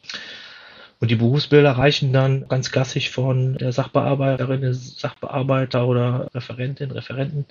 Und 0.99 1.11
die 1.11 1.15
Berufsbilder 1.15 1.71
reichen 1.71 2.13
dann 2.13 2.47
ganz 2.47 2.71
klassisch 2.71 3.09
von 3.09 3.55
der 3.55 3.73
Sachbearbeiterin, 3.73 4.73
Sachbearbeiter 4.73 5.85
oder 5.85 6.29
Referentin, 6.33 6.91
Referenten 6.91 7.45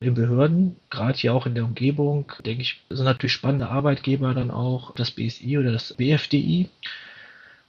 in 0.00 0.14
Behörden, 0.14 0.76
gerade 0.90 1.18
hier 1.18 1.34
auch 1.34 1.46
in 1.46 1.54
der 1.54 1.64
Umgebung, 1.64 2.32
denke 2.44 2.62
ich, 2.62 2.80
sind 2.88 3.04
natürlich 3.04 3.32
spannende 3.32 3.68
Arbeitgeber 3.68 4.32
dann 4.34 4.50
auch 4.50 4.94
das 4.94 5.10
BSI 5.10 5.58
oder 5.58 5.72
das 5.72 5.94
BFDI. 5.94 6.68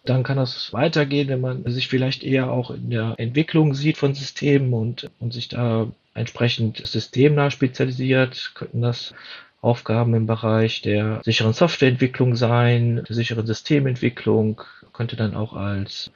Dann 0.05 0.23
kann 0.23 0.37
das 0.37 0.71
weitergehen, 0.71 1.27
wenn 1.27 1.41
man 1.41 1.69
sich 1.71 1.87
vielleicht 1.87 2.23
eher 2.23 2.51
auch 2.51 2.71
in 2.71 2.89
der 2.89 3.15
Entwicklung 3.17 3.73
sieht 3.73 3.97
von 3.97 4.13
Systemen 4.13 4.73
und, 4.73 5.09
und 5.19 5.33
sich 5.33 5.47
da 5.47 5.87
entsprechend 6.13 6.85
systemnah 6.85 7.51
spezialisiert, 7.51 8.51
könnten 8.53 8.81
das 8.81 9.13
Aufgaben 9.61 10.13
im 10.13 10.25
Bereich 10.25 10.81
der 10.81 11.21
sicheren 11.23 11.53
Softwareentwicklung 11.53 12.35
sein, 12.35 13.03
der 13.07 13.15
sicheren 13.15 13.45
Systementwicklung, 13.45 14.61
könnte 14.93 15.15
dann 15.15 15.35
auch 15.35 15.53
als 15.53 16.11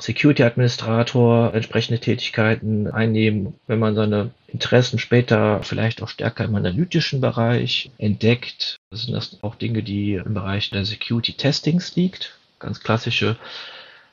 Security 0.00 0.44
Administrator 0.44 1.52
entsprechende 1.54 2.00
Tätigkeiten 2.00 2.86
einnehmen, 2.88 3.54
wenn 3.66 3.80
man 3.80 3.96
seine 3.96 4.30
Interessen 4.46 4.98
später 4.98 5.62
vielleicht 5.64 6.02
auch 6.02 6.08
stärker 6.08 6.44
im 6.44 6.54
analytischen 6.54 7.20
Bereich 7.20 7.90
entdeckt. 7.98 8.76
Das 8.90 9.02
sind 9.02 9.14
das 9.14 9.42
auch 9.42 9.56
Dinge, 9.56 9.82
die 9.82 10.14
im 10.14 10.34
Bereich 10.34 10.70
der 10.70 10.84
Security 10.84 11.32
Testings 11.32 11.96
liegt. 11.96 12.38
Ganz 12.60 12.80
klassische 12.80 13.36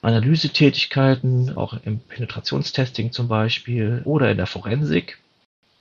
Analysetätigkeiten, 0.01 1.55
auch 1.55 1.77
im 1.85 1.99
Penetrationstesting 1.99 3.11
zum 3.11 3.27
Beispiel 3.27 4.01
oder 4.05 4.31
in 4.31 4.37
der 4.37 4.47
Forensik. 4.47 5.19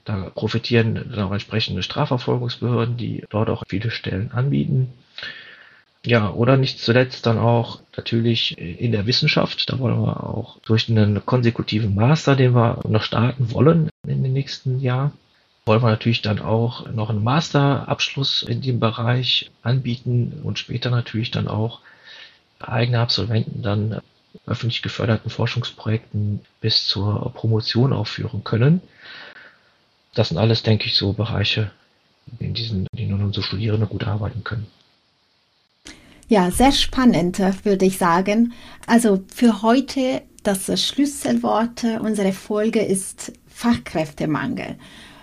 Da 0.03 0.29
profitieren 0.29 0.93
dann 0.95 1.19
auch 1.19 1.31
entsprechende 1.31 1.81
Strafverfolgungsbehörden, 1.81 2.95
die 2.95 3.23
dort 3.29 3.49
auch 3.49 3.63
viele 3.67 3.89
Stellen 3.89 4.31
anbieten. 4.31 4.93
Ja, 6.05 6.31
oder 6.31 6.55
nicht 6.55 6.79
zuletzt 6.79 7.25
dann 7.25 7.39
auch 7.39 7.79
natürlich 7.97 8.57
in 8.59 8.91
der 8.91 9.07
Wissenschaft. 9.07 9.69
Da 9.71 9.79
wollen 9.79 9.99
wir 9.99 10.23
auch 10.23 10.59
durch 10.59 10.87
einen 10.87 11.25
konsekutiven 11.25 11.95
Master, 11.95 12.35
den 12.35 12.53
wir 12.53 12.79
noch 12.87 13.01
starten 13.01 13.51
wollen 13.51 13.89
in 14.07 14.21
den 14.21 14.33
nächsten 14.33 14.79
Jahren, 14.79 15.13
wollen 15.65 15.81
wir 15.81 15.89
natürlich 15.89 16.21
dann 16.21 16.39
auch 16.39 16.87
noch 16.91 17.09
einen 17.09 17.23
Masterabschluss 17.23 18.43
in 18.43 18.61
dem 18.61 18.79
Bereich 18.79 19.49
anbieten 19.63 20.41
und 20.43 20.59
später 20.59 20.91
natürlich 20.91 21.31
dann 21.31 21.47
auch 21.47 21.79
eigene 22.59 22.99
Absolventen 22.99 23.63
dann 23.63 23.99
öffentlich 24.45 24.83
geförderten 24.83 25.31
Forschungsprojekten 25.31 26.41
bis 26.61 26.85
zur 26.85 27.33
Promotion 27.33 27.93
aufführen 27.93 28.43
können. 28.43 28.81
Das 30.13 30.29
sind 30.29 30.37
alles, 30.37 30.61
denke 30.61 30.85
ich, 30.85 30.95
so 30.95 31.13
Bereiche, 31.13 31.71
in 32.39 32.53
diesen, 32.53 32.85
in 32.91 33.09
denen 33.09 33.23
unsere 33.23 33.43
Studierende 33.43 33.87
gut 33.87 34.03
arbeiten 34.03 34.43
können. 34.43 34.67
Ja, 36.27 36.49
sehr 36.49 36.71
spannend, 36.71 37.39
würde 37.63 37.85
ich 37.85 37.99
sagen. 37.99 38.53
Also 38.87 39.23
für 39.33 39.61
heute 39.61 40.23
das 40.41 40.81
Schlüsselwort 40.81 41.83
unserer 42.01 42.33
Folge 42.33 42.81
ist 42.81 43.33
Fachkräftemangel. 43.47 44.77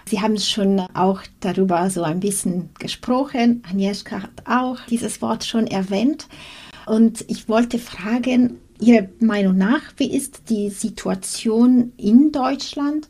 Sie 0.08 0.20
haben 0.20 0.38
schon 0.38 0.80
auch 0.94 1.22
darüber 1.40 1.90
so 1.90 2.02
ein 2.02 2.20
bisschen 2.20 2.70
gesprochen. 2.78 3.62
Agnieszka 3.68 4.22
hat 4.22 4.46
auch 4.46 4.78
dieses 4.88 5.22
Wort 5.22 5.44
schon 5.44 5.66
erwähnt. 5.66 6.28
Und 6.86 7.24
ich 7.28 7.48
wollte 7.48 7.78
fragen, 7.78 8.58
Ihrer 8.80 9.08
Meinung 9.20 9.56
nach, 9.56 9.82
wie 9.96 10.12
ist 10.12 10.50
die 10.50 10.70
Situation 10.70 11.92
in 11.96 12.32
Deutschland 12.32 13.08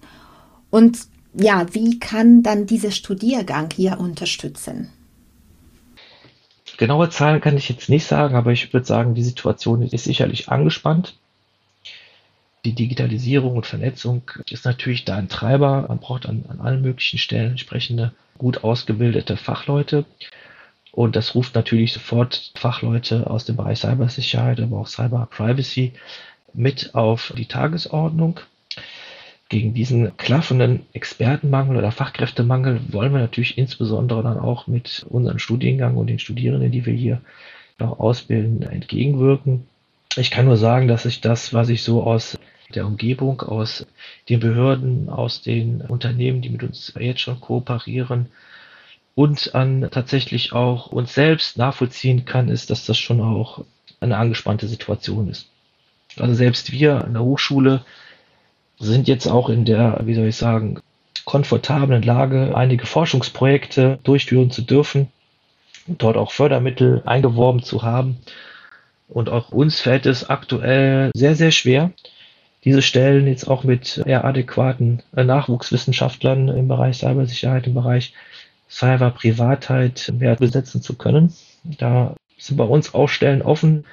und 0.70 0.98
ja, 1.34 1.66
wie 1.72 1.98
kann 1.98 2.42
dann 2.42 2.66
dieser 2.66 2.90
Studiergang 2.90 3.70
hier 3.74 3.98
unterstützen? 3.98 4.90
Genaue 6.76 7.10
Zahlen 7.10 7.40
kann 7.40 7.56
ich 7.56 7.68
jetzt 7.68 7.88
nicht 7.88 8.06
sagen, 8.06 8.34
aber 8.34 8.52
ich 8.52 8.72
würde 8.72 8.86
sagen, 8.86 9.14
die 9.14 9.22
Situation 9.22 9.82
ist 9.82 10.04
sicherlich 10.04 10.48
angespannt. 10.48 11.14
Die 12.64 12.74
Digitalisierung 12.74 13.56
und 13.56 13.66
Vernetzung 13.66 14.22
ist 14.48 14.64
natürlich 14.64 15.04
da 15.04 15.16
ein 15.16 15.28
Treiber. 15.28 15.86
Man 15.88 15.98
braucht 15.98 16.26
an, 16.26 16.44
an 16.48 16.60
allen 16.60 16.82
möglichen 16.82 17.18
Stellen 17.18 17.52
entsprechende 17.52 18.12
gut 18.38 18.62
ausgebildete 18.62 19.36
Fachleute. 19.36 20.04
Und 20.92 21.16
das 21.16 21.34
ruft 21.34 21.54
natürlich 21.54 21.92
sofort 21.92 22.52
Fachleute 22.54 23.28
aus 23.28 23.44
dem 23.46 23.56
Bereich 23.56 23.80
Cybersicherheit, 23.80 24.60
aber 24.60 24.78
auch 24.78 24.86
Cyber 24.86 25.26
Privacy 25.30 25.92
mit 26.52 26.94
auf 26.94 27.32
die 27.36 27.46
Tagesordnung. 27.46 28.40
Gegen 29.52 29.74
diesen 29.74 30.16
klaffenden 30.16 30.86
Expertenmangel 30.94 31.76
oder 31.76 31.92
Fachkräftemangel 31.92 32.80
wollen 32.90 33.12
wir 33.12 33.20
natürlich 33.20 33.58
insbesondere 33.58 34.22
dann 34.22 34.38
auch 34.38 34.66
mit 34.66 35.04
unserem 35.10 35.38
Studiengang 35.38 35.98
und 35.98 36.06
den 36.06 36.18
Studierenden, 36.18 36.72
die 36.72 36.86
wir 36.86 36.94
hier 36.94 37.20
noch 37.78 38.00
ausbilden, 38.00 38.62
entgegenwirken. 38.62 39.66
Ich 40.16 40.30
kann 40.30 40.46
nur 40.46 40.56
sagen, 40.56 40.88
dass 40.88 41.04
ich 41.04 41.20
das, 41.20 41.52
was 41.52 41.68
ich 41.68 41.82
so 41.82 42.02
aus 42.02 42.38
der 42.74 42.86
Umgebung, 42.86 43.42
aus 43.42 43.86
den 44.30 44.40
Behörden, 44.40 45.10
aus 45.10 45.42
den 45.42 45.82
Unternehmen, 45.82 46.40
die 46.40 46.48
mit 46.48 46.62
uns 46.62 46.94
jetzt 46.98 47.20
schon 47.20 47.38
kooperieren 47.38 48.28
und 49.14 49.54
an 49.54 49.86
tatsächlich 49.90 50.54
auch 50.54 50.86
uns 50.86 51.12
selbst 51.12 51.58
nachvollziehen 51.58 52.24
kann, 52.24 52.48
ist, 52.48 52.70
dass 52.70 52.86
das 52.86 52.96
schon 52.96 53.20
auch 53.20 53.66
eine 54.00 54.16
angespannte 54.16 54.66
Situation 54.66 55.28
ist. 55.28 55.50
Also 56.16 56.32
selbst 56.32 56.72
wir 56.72 57.04
an 57.04 57.12
der 57.12 57.22
Hochschule 57.22 57.84
sind 58.78 59.08
jetzt 59.08 59.26
auch 59.26 59.48
in 59.48 59.64
der, 59.64 60.00
wie 60.04 60.14
soll 60.14 60.26
ich 60.26 60.36
sagen, 60.36 60.80
komfortablen 61.24 62.02
Lage, 62.02 62.56
einige 62.56 62.86
Forschungsprojekte 62.86 63.98
durchführen 64.02 64.50
zu 64.50 64.62
dürfen 64.62 65.08
und 65.86 66.02
dort 66.02 66.16
auch 66.16 66.32
Fördermittel 66.32 67.02
eingeworben 67.06 67.62
zu 67.62 67.82
haben. 67.82 68.18
Und 69.08 69.28
auch 69.28 69.50
uns 69.50 69.80
fällt 69.80 70.06
es 70.06 70.28
aktuell 70.28 71.10
sehr, 71.14 71.34
sehr 71.34 71.50
schwer, 71.50 71.90
diese 72.64 72.82
Stellen 72.82 73.26
jetzt 73.26 73.48
auch 73.48 73.64
mit 73.64 74.02
eher 74.06 74.24
adäquaten 74.24 75.02
äh, 75.16 75.24
Nachwuchswissenschaftlern 75.24 76.48
im 76.48 76.68
Bereich 76.68 76.98
Cybersicherheit, 76.98 77.66
im 77.66 77.74
Bereich 77.74 78.14
Cyber-Privatheit 78.70 80.12
mehr 80.16 80.36
besetzen 80.36 80.80
zu 80.80 80.94
können. 80.94 81.34
Da 81.64 82.14
sind 82.38 82.56
bei 82.56 82.64
uns 82.64 82.94
auch 82.94 83.08
Stellen 83.08 83.42
offen, 83.42 83.84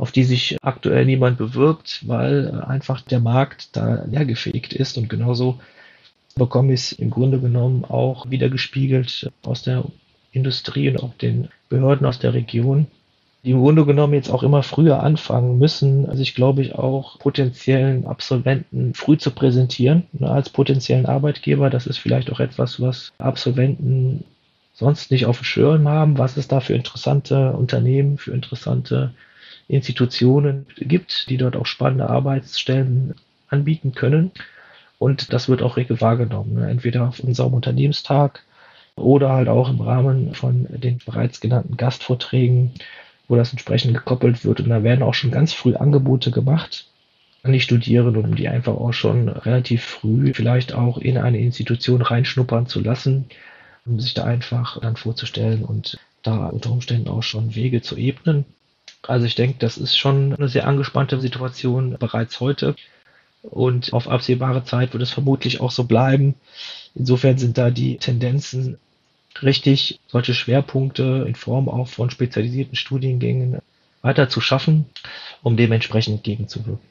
auf 0.00 0.12
die 0.12 0.24
sich 0.24 0.56
aktuell 0.62 1.04
niemand 1.04 1.36
bewirbt, 1.36 2.08
weil 2.08 2.62
einfach 2.62 3.02
der 3.02 3.20
Markt 3.20 3.76
da 3.76 4.04
leergefegt 4.06 4.72
ist. 4.72 4.96
Und 4.96 5.10
genauso 5.10 5.60
bekomme 6.36 6.72
ich 6.72 6.80
es 6.80 6.92
im 6.92 7.10
Grunde 7.10 7.38
genommen 7.38 7.84
auch 7.84 8.30
wieder 8.30 8.48
gespiegelt 8.48 9.30
aus 9.42 9.62
der 9.62 9.84
Industrie 10.32 10.88
und 10.88 11.02
auch 11.02 11.12
den 11.14 11.48
Behörden 11.68 12.06
aus 12.06 12.18
der 12.18 12.32
Region, 12.32 12.86
die 13.44 13.50
im 13.50 13.60
Grunde 13.60 13.84
genommen 13.84 14.14
jetzt 14.14 14.30
auch 14.30 14.42
immer 14.42 14.62
früher 14.62 15.02
anfangen 15.02 15.58
müssen, 15.58 16.08
also 16.08 16.22
ich 16.22 16.34
glaube 16.34 16.62
ich 16.62 16.74
auch 16.74 17.18
potenziellen 17.18 18.06
Absolventen 18.06 18.94
früh 18.94 19.18
zu 19.18 19.32
präsentieren 19.32 20.04
ne, 20.12 20.30
als 20.30 20.48
potenziellen 20.48 21.04
Arbeitgeber. 21.04 21.68
Das 21.68 21.86
ist 21.86 21.98
vielleicht 21.98 22.32
auch 22.32 22.40
etwas, 22.40 22.80
was 22.80 23.12
Absolventen 23.18 24.24
sonst 24.72 25.10
nicht 25.10 25.26
auf 25.26 25.40
dem 25.40 25.44
Schirm 25.44 25.88
haben, 25.88 26.16
was 26.16 26.38
es 26.38 26.48
da 26.48 26.60
für 26.60 26.74
interessante 26.74 27.52
Unternehmen, 27.52 28.16
für 28.16 28.32
interessante 28.32 29.12
Institutionen 29.70 30.66
gibt, 30.76 31.28
die 31.30 31.36
dort 31.36 31.56
auch 31.56 31.66
spannende 31.66 32.08
Arbeitsstellen 32.08 33.14
anbieten 33.48 33.92
können. 33.92 34.32
Und 34.98 35.32
das 35.32 35.48
wird 35.48 35.62
auch 35.62 35.76
rege 35.76 36.00
wahrgenommen. 36.00 36.54
Ne? 36.54 36.70
Entweder 36.70 37.08
auf 37.08 37.20
unserem 37.20 37.54
Unternehmenstag 37.54 38.42
oder 38.96 39.30
halt 39.30 39.48
auch 39.48 39.70
im 39.70 39.80
Rahmen 39.80 40.34
von 40.34 40.66
den 40.68 40.98
bereits 41.04 41.40
genannten 41.40 41.76
Gastvorträgen, 41.76 42.72
wo 43.28 43.36
das 43.36 43.52
entsprechend 43.52 43.94
gekoppelt 43.94 44.44
wird. 44.44 44.60
Und 44.60 44.68
da 44.68 44.82
werden 44.82 45.02
auch 45.02 45.14
schon 45.14 45.30
ganz 45.30 45.52
früh 45.52 45.74
Angebote 45.74 46.30
gemacht 46.30 46.86
an 47.42 47.52
die 47.52 47.60
Studierenden, 47.60 48.24
um 48.24 48.34
die 48.34 48.48
einfach 48.48 48.74
auch 48.74 48.92
schon 48.92 49.28
relativ 49.28 49.82
früh 49.82 50.34
vielleicht 50.34 50.74
auch 50.74 50.98
in 50.98 51.16
eine 51.16 51.38
Institution 51.38 52.02
reinschnuppern 52.02 52.66
zu 52.66 52.80
lassen, 52.80 53.26
um 53.86 53.98
sich 53.98 54.12
da 54.12 54.24
einfach 54.24 54.78
dann 54.80 54.96
vorzustellen 54.96 55.64
und 55.64 55.98
da 56.22 56.48
unter 56.48 56.70
Umständen 56.70 57.08
auch 57.08 57.22
schon 57.22 57.54
Wege 57.54 57.80
zu 57.80 57.96
ebnen. 57.96 58.44
Also 59.06 59.26
ich 59.26 59.34
denke, 59.34 59.56
das 59.58 59.78
ist 59.78 59.96
schon 59.96 60.34
eine 60.34 60.48
sehr 60.48 60.66
angespannte 60.66 61.20
Situation 61.20 61.96
bereits 61.98 62.40
heute. 62.40 62.76
Und 63.42 63.92
auf 63.92 64.08
absehbare 64.08 64.64
Zeit 64.64 64.92
wird 64.92 65.02
es 65.02 65.10
vermutlich 65.10 65.60
auch 65.60 65.70
so 65.70 65.84
bleiben. 65.84 66.34
Insofern 66.94 67.38
sind 67.38 67.56
da 67.56 67.70
die 67.70 67.96
Tendenzen 67.96 68.78
richtig, 69.42 69.98
solche 70.08 70.34
Schwerpunkte 70.34 71.24
in 71.26 71.34
Form 71.34 71.68
auch 71.68 71.88
von 71.88 72.10
spezialisierten 72.10 72.76
Studiengängen 72.76 73.58
weiter 74.02 74.28
zu 74.28 74.40
schaffen, 74.40 74.86
um 75.42 75.56
dementsprechend 75.56 76.16
entgegenzuwirken. 76.16 76.90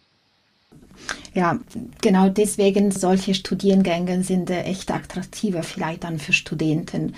Ja, 1.33 1.59
genau 2.01 2.29
deswegen 2.29 2.91
solche 2.91 3.33
Studiengänge 3.33 4.23
sind 4.23 4.49
echt 4.49 4.91
attraktiver 4.91 5.63
vielleicht 5.63 6.03
dann 6.03 6.19
für 6.19 6.33
Studenten. 6.33 7.15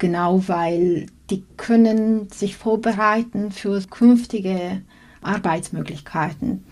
Genau 0.00 0.42
weil 0.48 1.06
die 1.28 1.44
können 1.56 2.28
sich 2.30 2.56
vorbereiten 2.56 3.52
für 3.52 3.80
künftige 3.88 4.80
Arbeitsmöglichkeiten. 5.22 6.64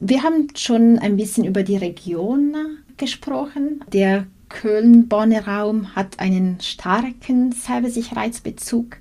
Wir 0.00 0.22
haben 0.22 0.48
schon 0.56 0.98
ein 0.98 1.16
bisschen 1.16 1.44
über 1.44 1.62
die 1.62 1.76
Region 1.76 2.56
gesprochen. 2.96 3.84
Der 3.92 4.26
Köln-Bonner 4.48 5.46
Raum 5.46 5.94
hat 5.94 6.18
einen 6.18 6.58
starken 6.60 7.52
Cybersicherheitsbezug. 7.52 8.96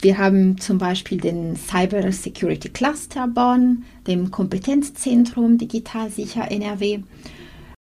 Wir 0.00 0.18
haben 0.18 0.58
zum 0.58 0.78
Beispiel 0.78 1.18
den 1.18 1.54
Cyber 1.54 2.10
Security 2.10 2.68
Cluster 2.68 3.28
Bonn, 3.28 3.84
dem 4.08 4.32
Kompetenzzentrum 4.32 5.56
Digital 5.56 6.10
Sicher 6.10 6.50
NRW. 6.50 7.04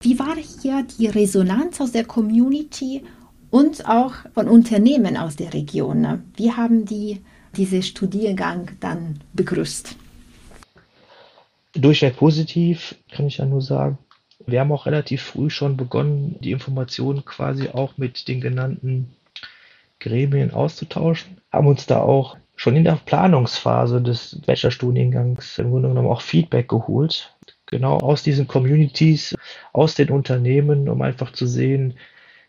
Wie 0.03 0.19
war 0.19 0.35
hier 0.35 0.83
die 0.83 1.07
Resonanz 1.07 1.79
aus 1.79 1.93
der 1.93 2.03
Community 2.03 3.03
und 3.51 3.87
auch 3.87 4.13
von 4.33 4.47
Unternehmen 4.47 5.17
aus 5.17 5.35
der 5.35 5.53
Region? 5.53 6.23
Wie 6.35 6.51
haben 6.51 6.85
die 6.85 7.21
diesen 7.55 7.83
Studiengang 7.83 8.71
dann 8.79 9.19
begrüßt? 9.33 9.95
Durchweg 11.73 12.17
positiv, 12.17 12.95
kann 13.11 13.27
ich 13.27 13.37
ja 13.37 13.45
nur 13.45 13.61
sagen. 13.61 13.97
Wir 14.47 14.61
haben 14.61 14.71
auch 14.71 14.87
relativ 14.87 15.21
früh 15.21 15.49
schon 15.49 15.77
begonnen, 15.77 16.37
die 16.41 16.51
Informationen 16.51 17.23
quasi 17.23 17.69
auch 17.69 17.97
mit 17.97 18.27
den 18.27 18.41
genannten 18.41 19.13
Gremien 19.99 20.51
auszutauschen, 20.51 21.39
haben 21.51 21.67
uns 21.67 21.85
da 21.85 22.01
auch 22.01 22.37
schon 22.55 22.75
in 22.75 22.83
der 22.83 22.99
Planungsphase 23.05 24.01
des 24.01 24.41
Bachelorstudiengangs 24.45 25.59
im 25.59 25.69
Grunde 25.69 25.89
genommen 25.89 26.09
auch 26.09 26.21
Feedback 26.21 26.67
geholt, 26.67 27.35
genau 27.67 27.97
aus 27.97 28.23
diesen 28.23 28.47
Communities, 28.47 29.35
aus 29.73 29.95
den 29.95 30.09
Unternehmen, 30.09 30.89
um 30.89 31.01
einfach 31.01 31.31
zu 31.31 31.45
sehen, 31.45 31.95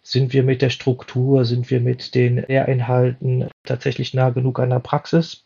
sind 0.03 0.33
wir 0.33 0.43
mit 0.43 0.63
der 0.63 0.71
Struktur, 0.71 1.45
sind 1.45 1.71
wir 1.71 1.81
mit 1.81 2.15
den 2.15 2.45
Lehrinhalten 2.47 3.49
tatsächlich 3.65 4.15
nah 4.15 4.31
genug 4.31 4.59
an 4.59 4.71
der 4.71 4.81
Praxis. 4.81 5.45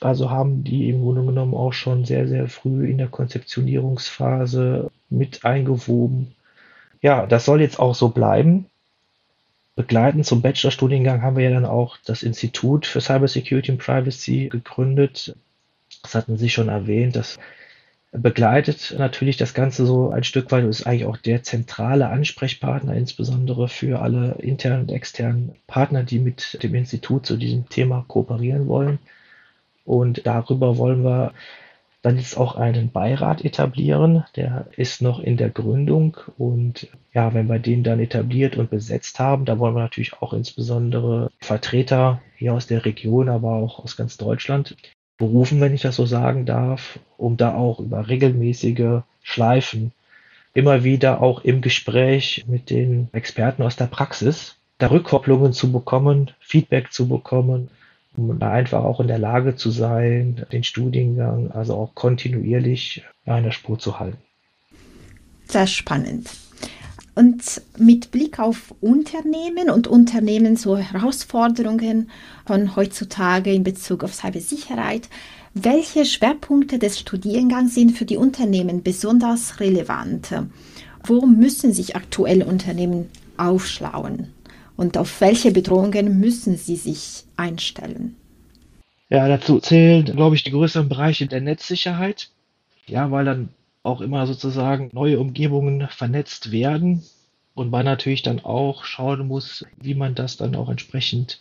Also 0.00 0.30
haben 0.30 0.64
die 0.64 0.88
im 0.88 1.02
Grunde 1.02 1.24
genommen 1.24 1.54
auch 1.54 1.72
schon 1.72 2.06
sehr, 2.06 2.26
sehr 2.26 2.48
früh 2.48 2.88
in 2.88 2.98
der 2.98 3.08
Konzeptionierungsphase 3.08 4.90
mit 5.10 5.44
eingewoben. 5.44 6.34
Ja, 7.02 7.26
das 7.26 7.44
soll 7.44 7.60
jetzt 7.60 7.78
auch 7.78 7.94
so 7.94 8.08
bleiben. 8.08 8.66
Begleitend 9.76 10.26
zum 10.26 10.42
Bachelorstudiengang 10.42 11.22
haben 11.22 11.36
wir 11.36 11.44
ja 11.44 11.50
dann 11.50 11.66
auch 11.66 11.98
das 12.04 12.22
Institut 12.22 12.86
für 12.86 13.00
Cybersecurity 13.00 13.72
and 13.72 13.80
Privacy 13.80 14.48
gegründet. 14.48 15.36
Das 16.02 16.14
hatten 16.14 16.36
Sie 16.36 16.48
schon 16.48 16.68
erwähnt. 16.68 17.16
Das 17.16 17.38
begleitet 18.12 18.96
natürlich 18.98 19.36
das 19.36 19.54
Ganze 19.54 19.86
so 19.86 20.10
ein 20.10 20.24
Stück 20.24 20.50
weit 20.50 20.64
und 20.64 20.70
ist 20.70 20.86
eigentlich 20.86 21.06
auch 21.06 21.16
der 21.16 21.42
zentrale 21.42 22.08
Ansprechpartner, 22.08 22.94
insbesondere 22.94 23.68
für 23.68 24.00
alle 24.00 24.36
internen 24.40 24.82
und 24.82 24.90
externen 24.90 25.52
Partner, 25.66 26.02
die 26.02 26.18
mit 26.18 26.62
dem 26.62 26.74
Institut 26.74 27.24
zu 27.24 27.36
diesem 27.36 27.68
Thema 27.68 28.04
kooperieren 28.08 28.66
wollen. 28.66 28.98
Und 29.84 30.26
darüber 30.26 30.76
wollen 30.76 31.04
wir 31.04 31.32
dann 32.02 32.16
jetzt 32.16 32.36
auch 32.36 32.56
einen 32.56 32.90
Beirat 32.90 33.44
etablieren. 33.44 34.24
Der 34.34 34.66
ist 34.76 35.02
noch 35.02 35.20
in 35.20 35.36
der 35.36 35.50
Gründung. 35.50 36.16
Und 36.38 36.88
ja, 37.12 37.34
wenn 37.34 37.48
wir 37.48 37.58
den 37.58 37.84
dann 37.84 38.00
etabliert 38.00 38.56
und 38.56 38.70
besetzt 38.70 39.18
haben, 39.18 39.44
da 39.44 39.58
wollen 39.58 39.74
wir 39.74 39.82
natürlich 39.82 40.14
auch 40.14 40.32
insbesondere 40.32 41.30
Vertreter 41.40 42.22
hier 42.36 42.54
aus 42.54 42.66
der 42.66 42.84
Region, 42.84 43.28
aber 43.28 43.52
auch 43.52 43.78
aus 43.80 43.96
ganz 43.96 44.16
Deutschland 44.16 44.76
berufen, 45.20 45.60
wenn 45.60 45.74
ich 45.74 45.82
das 45.82 45.94
so 45.94 46.06
sagen 46.06 46.46
darf, 46.46 46.98
um 47.16 47.36
da 47.36 47.54
auch 47.54 47.78
über 47.78 48.08
regelmäßige 48.08 49.02
Schleifen 49.22 49.92
immer 50.52 50.82
wieder 50.82 51.22
auch 51.22 51.44
im 51.44 51.60
Gespräch 51.60 52.44
mit 52.48 52.70
den 52.70 53.08
Experten 53.12 53.62
aus 53.62 53.76
der 53.76 53.86
Praxis 53.86 54.56
da 54.78 54.90
Rückkopplungen 54.90 55.52
zu 55.52 55.70
bekommen, 55.70 56.32
Feedback 56.40 56.92
zu 56.92 57.06
bekommen 57.06 57.70
um 58.16 58.38
da 58.38 58.50
einfach 58.50 58.84
auch 58.84 59.00
in 59.00 59.08
der 59.08 59.18
Lage 59.18 59.56
zu 59.56 59.70
sein, 59.70 60.44
den 60.52 60.64
Studiengang 60.64 61.50
also 61.52 61.74
auch 61.74 61.94
kontinuierlich 61.94 63.04
in 63.24 63.44
der 63.44 63.52
Spur 63.52 63.78
zu 63.78 64.00
halten. 64.00 64.18
Sehr 65.46 65.66
spannend. 65.66 66.28
Und 67.14 67.62
mit 67.76 68.10
Blick 68.10 68.38
auf 68.38 68.74
Unternehmen 68.80 69.70
und 69.70 69.86
Unternehmen 69.86 70.56
so 70.56 70.76
Herausforderungen 70.76 72.10
von 72.46 72.76
heutzutage 72.76 73.52
in 73.52 73.64
Bezug 73.64 74.04
auf 74.04 74.14
Cybersicherheit, 74.14 75.08
welche 75.52 76.04
Schwerpunkte 76.04 76.78
des 76.78 76.98
Studiengangs 76.98 77.74
sind 77.74 77.92
für 77.92 78.04
die 78.04 78.16
Unternehmen 78.16 78.82
besonders 78.82 79.60
relevant? 79.60 80.28
Wo 81.04 81.26
müssen 81.26 81.72
sich 81.72 81.96
aktuelle 81.96 82.46
Unternehmen 82.46 83.08
aufschlauen? 83.36 84.28
und 84.80 84.96
auf 84.96 85.20
welche 85.20 85.52
Bedrohungen 85.52 86.20
müssen 86.20 86.56
sie 86.56 86.76
sich 86.76 87.24
einstellen? 87.36 88.16
Ja, 89.10 89.28
dazu 89.28 89.60
zählen, 89.60 90.06
glaube 90.06 90.36
ich, 90.36 90.42
die 90.42 90.52
größeren 90.52 90.88
Bereiche 90.88 91.26
der 91.26 91.42
Netzsicherheit. 91.42 92.30
Ja, 92.86 93.10
weil 93.10 93.26
dann 93.26 93.50
auch 93.82 94.00
immer 94.00 94.26
sozusagen 94.26 94.90
neue 94.92 95.18
Umgebungen 95.18 95.88
vernetzt 95.88 96.52
werden 96.52 97.02
und 97.54 97.70
man 97.70 97.84
natürlich 97.84 98.22
dann 98.22 98.40
auch 98.40 98.84
schauen 98.84 99.26
muss, 99.26 99.64
wie 99.80 99.94
man 99.94 100.14
das 100.14 100.36
dann 100.36 100.54
auch 100.54 100.68
entsprechend 100.68 101.40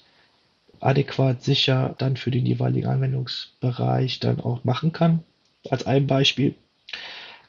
adäquat 0.79 1.43
sicher 1.43 1.95
dann 1.97 2.15
für 2.15 2.31
den 2.31 2.45
jeweiligen 2.45 2.87
Anwendungsbereich 2.87 4.19
dann 4.19 4.39
auch 4.39 4.63
machen 4.63 4.93
kann. 4.93 5.23
Als 5.69 5.85
ein 5.85 6.07
Beispiel 6.07 6.55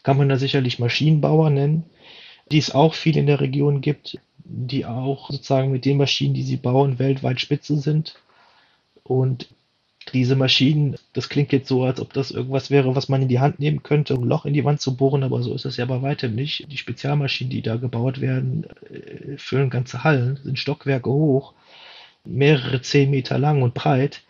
kann 0.03 0.16
man 0.16 0.29
da 0.29 0.37
sicherlich 0.37 0.79
Maschinenbauer 0.79 1.50
nennen, 1.50 1.85
die 2.50 2.59
es 2.59 2.74
auch 2.74 2.94
viel 2.94 3.16
in 3.16 3.26
der 3.26 3.40
Region 3.40 3.81
gibt, 3.81 4.18
die 4.44 4.85
auch 4.85 5.31
sozusagen 5.31 5.70
mit 5.70 5.85
den 5.85 5.96
Maschinen, 5.96 6.35
die 6.35 6.42
sie 6.42 6.57
bauen, 6.57 6.98
weltweit 6.98 7.40
spitze 7.40 7.79
sind. 7.79 8.16
Und 9.05 9.48
diese 10.13 10.35
Maschinen, 10.35 10.97
das 11.13 11.29
klingt 11.29 11.53
jetzt 11.53 11.69
so, 11.69 11.85
als 11.85 12.01
ob 12.01 12.13
das 12.13 12.31
irgendwas 12.31 12.71
wäre, 12.71 12.97
was 12.97 13.09
man 13.09 13.23
in 13.23 13.29
die 13.29 13.39
Hand 13.39 13.61
nehmen 13.61 13.83
könnte, 13.83 14.15
um 14.15 14.25
ein 14.25 14.29
Loch 14.29 14.45
in 14.45 14.55
die 14.55 14.65
Wand 14.65 14.81
zu 14.81 14.97
bohren, 14.97 15.23
aber 15.23 15.43
so 15.43 15.55
ist 15.55 15.67
es 15.67 15.77
ja 15.77 15.85
bei 15.85 16.03
weitem 16.03 16.35
nicht. 16.35 16.71
Die 16.71 16.77
Spezialmaschinen, 16.77 17.51
die 17.51 17.63
da 17.63 17.77
gebaut 17.77 18.21
werden, 18.21 18.67
äh, 18.91 19.37
füllen 19.37 19.71
ganze 19.71 20.03
Hallen, 20.03 20.39
sind 20.43 20.59
Stockwerke 20.59 21.11
hoch, 21.11 21.55
mehrere 22.25 22.83
zehn 22.83 23.11
Meter 23.11 23.39
lang 23.39 23.63
und 23.63 23.75
breit 23.75 24.23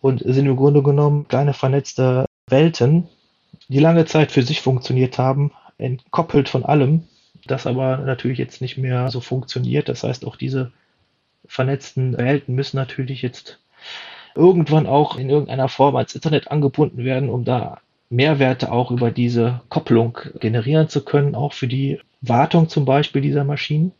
und 0.00 0.20
sind 0.20 0.46
im 0.46 0.56
Grunde 0.56 0.82
genommen 0.82 1.26
kleine 1.28 1.54
vernetzte 1.54 2.26
Welten, 2.48 3.08
die 3.68 3.80
lange 3.80 4.04
Zeit 4.04 4.32
für 4.32 4.42
sich 4.42 4.60
funktioniert 4.60 5.18
haben, 5.18 5.52
entkoppelt 5.78 6.48
von 6.48 6.64
allem 6.64 7.04
das 7.50 7.66
aber 7.66 7.98
natürlich 7.98 8.38
jetzt 8.38 8.60
nicht 8.60 8.78
mehr 8.78 9.10
so 9.10 9.20
funktioniert. 9.20 9.88
Das 9.88 10.04
heißt, 10.04 10.24
auch 10.24 10.36
diese 10.36 10.72
vernetzten 11.46 12.16
Welten 12.16 12.54
müssen 12.54 12.76
natürlich 12.76 13.22
jetzt 13.22 13.58
irgendwann 14.38 14.86
auch 14.86 15.18
in 15.18 15.28
irgendeiner 15.28 15.68
Form 15.68 15.96
als 15.96 16.14
Internet 16.14 16.50
angebunden 16.50 17.04
werden, 17.04 17.28
um 17.28 17.44
da 17.44 17.80
Mehrwerte 18.08 18.72
auch 18.72 18.90
über 18.90 19.10
diese 19.10 19.60
Kopplung 19.68 20.16
generieren 20.38 20.88
zu 20.88 21.04
können, 21.04 21.34
auch 21.34 21.52
für 21.52 21.66
die 21.66 22.00
Wartung 22.22 22.68
zum 22.68 22.84
Beispiel 22.84 23.20
dieser 23.20 23.44
Maschinen. 23.44 23.92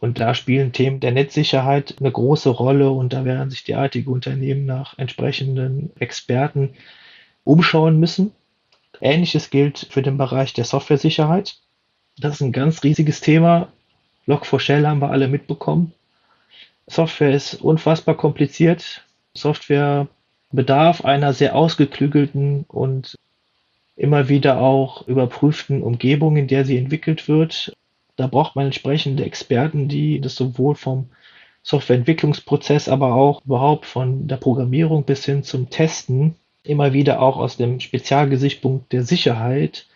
Und 0.00 0.18
da 0.20 0.34
spielen 0.34 0.72
Themen 0.72 1.00
der 1.00 1.12
Netzsicherheit 1.12 1.96
eine 2.00 2.10
große 2.10 2.48
Rolle 2.48 2.90
und 2.90 3.12
da 3.12 3.24
werden 3.24 3.50
sich 3.50 3.64
derartige 3.64 4.10
Unternehmen 4.10 4.64
nach 4.64 4.96
entsprechenden 4.98 5.90
Experten 5.98 6.70
umschauen 7.44 8.00
müssen. 8.00 8.32
Ähnliches 9.00 9.50
gilt 9.50 9.88
für 9.90 10.02
den 10.02 10.16
Bereich 10.16 10.54
der 10.54 10.64
Softwaresicherheit. 10.64 11.56
Das 12.18 12.34
ist 12.34 12.40
ein 12.40 12.52
ganz 12.52 12.82
riesiges 12.82 13.20
Thema. 13.20 13.68
Log4Shell 14.26 14.86
haben 14.86 15.00
wir 15.00 15.10
alle 15.10 15.28
mitbekommen. 15.28 15.92
Software 16.86 17.32
ist 17.32 17.54
unfassbar 17.54 18.16
kompliziert. 18.16 19.04
Software 19.40 20.08
bedarf 20.52 21.04
einer 21.04 21.32
sehr 21.32 21.54
ausgeklügelten 21.54 22.64
und 22.68 23.16
immer 23.96 24.28
wieder 24.28 24.60
auch 24.60 25.06
überprüften 25.06 25.82
Umgebung, 25.82 26.36
in 26.36 26.46
der 26.46 26.64
sie 26.64 26.78
entwickelt 26.78 27.28
wird. 27.28 27.72
Da 28.16 28.26
braucht 28.26 28.56
man 28.56 28.66
entsprechende 28.66 29.24
Experten, 29.24 29.88
die 29.88 30.20
das 30.20 30.36
sowohl 30.36 30.74
vom 30.74 31.08
Softwareentwicklungsprozess, 31.62 32.88
aber 32.88 33.14
auch 33.14 33.44
überhaupt 33.44 33.86
von 33.86 34.28
der 34.28 34.36
Programmierung 34.36 35.04
bis 35.04 35.24
hin 35.24 35.42
zum 35.42 35.68
Testen 35.70 36.36
immer 36.62 36.92
wieder 36.92 37.20
auch 37.20 37.36
aus 37.36 37.56
dem 37.56 37.80
Spezialgesichtspunkt 37.80 38.92
der 38.92 39.02
Sicherheit 39.02 39.86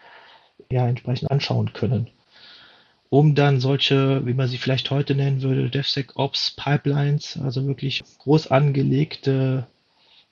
ja 0.70 0.87
entsprechend 0.87 1.31
anschauen 1.31 1.72
können. 1.72 2.09
Um 3.12 3.35
dann 3.35 3.61
solche, 3.61 4.25
wie 4.25 4.33
man 4.33 4.48
sie 4.48 4.57
vielleicht 4.57 4.90
heute 4.90 5.14
nennen 5.14 5.42
würde, 5.42 5.68
DevSecOps 5.68 6.53
Pipelines, 6.53 7.38
also 7.44 7.66
wirklich 7.66 8.03
groß 8.20 8.51
angelegte 8.51 9.66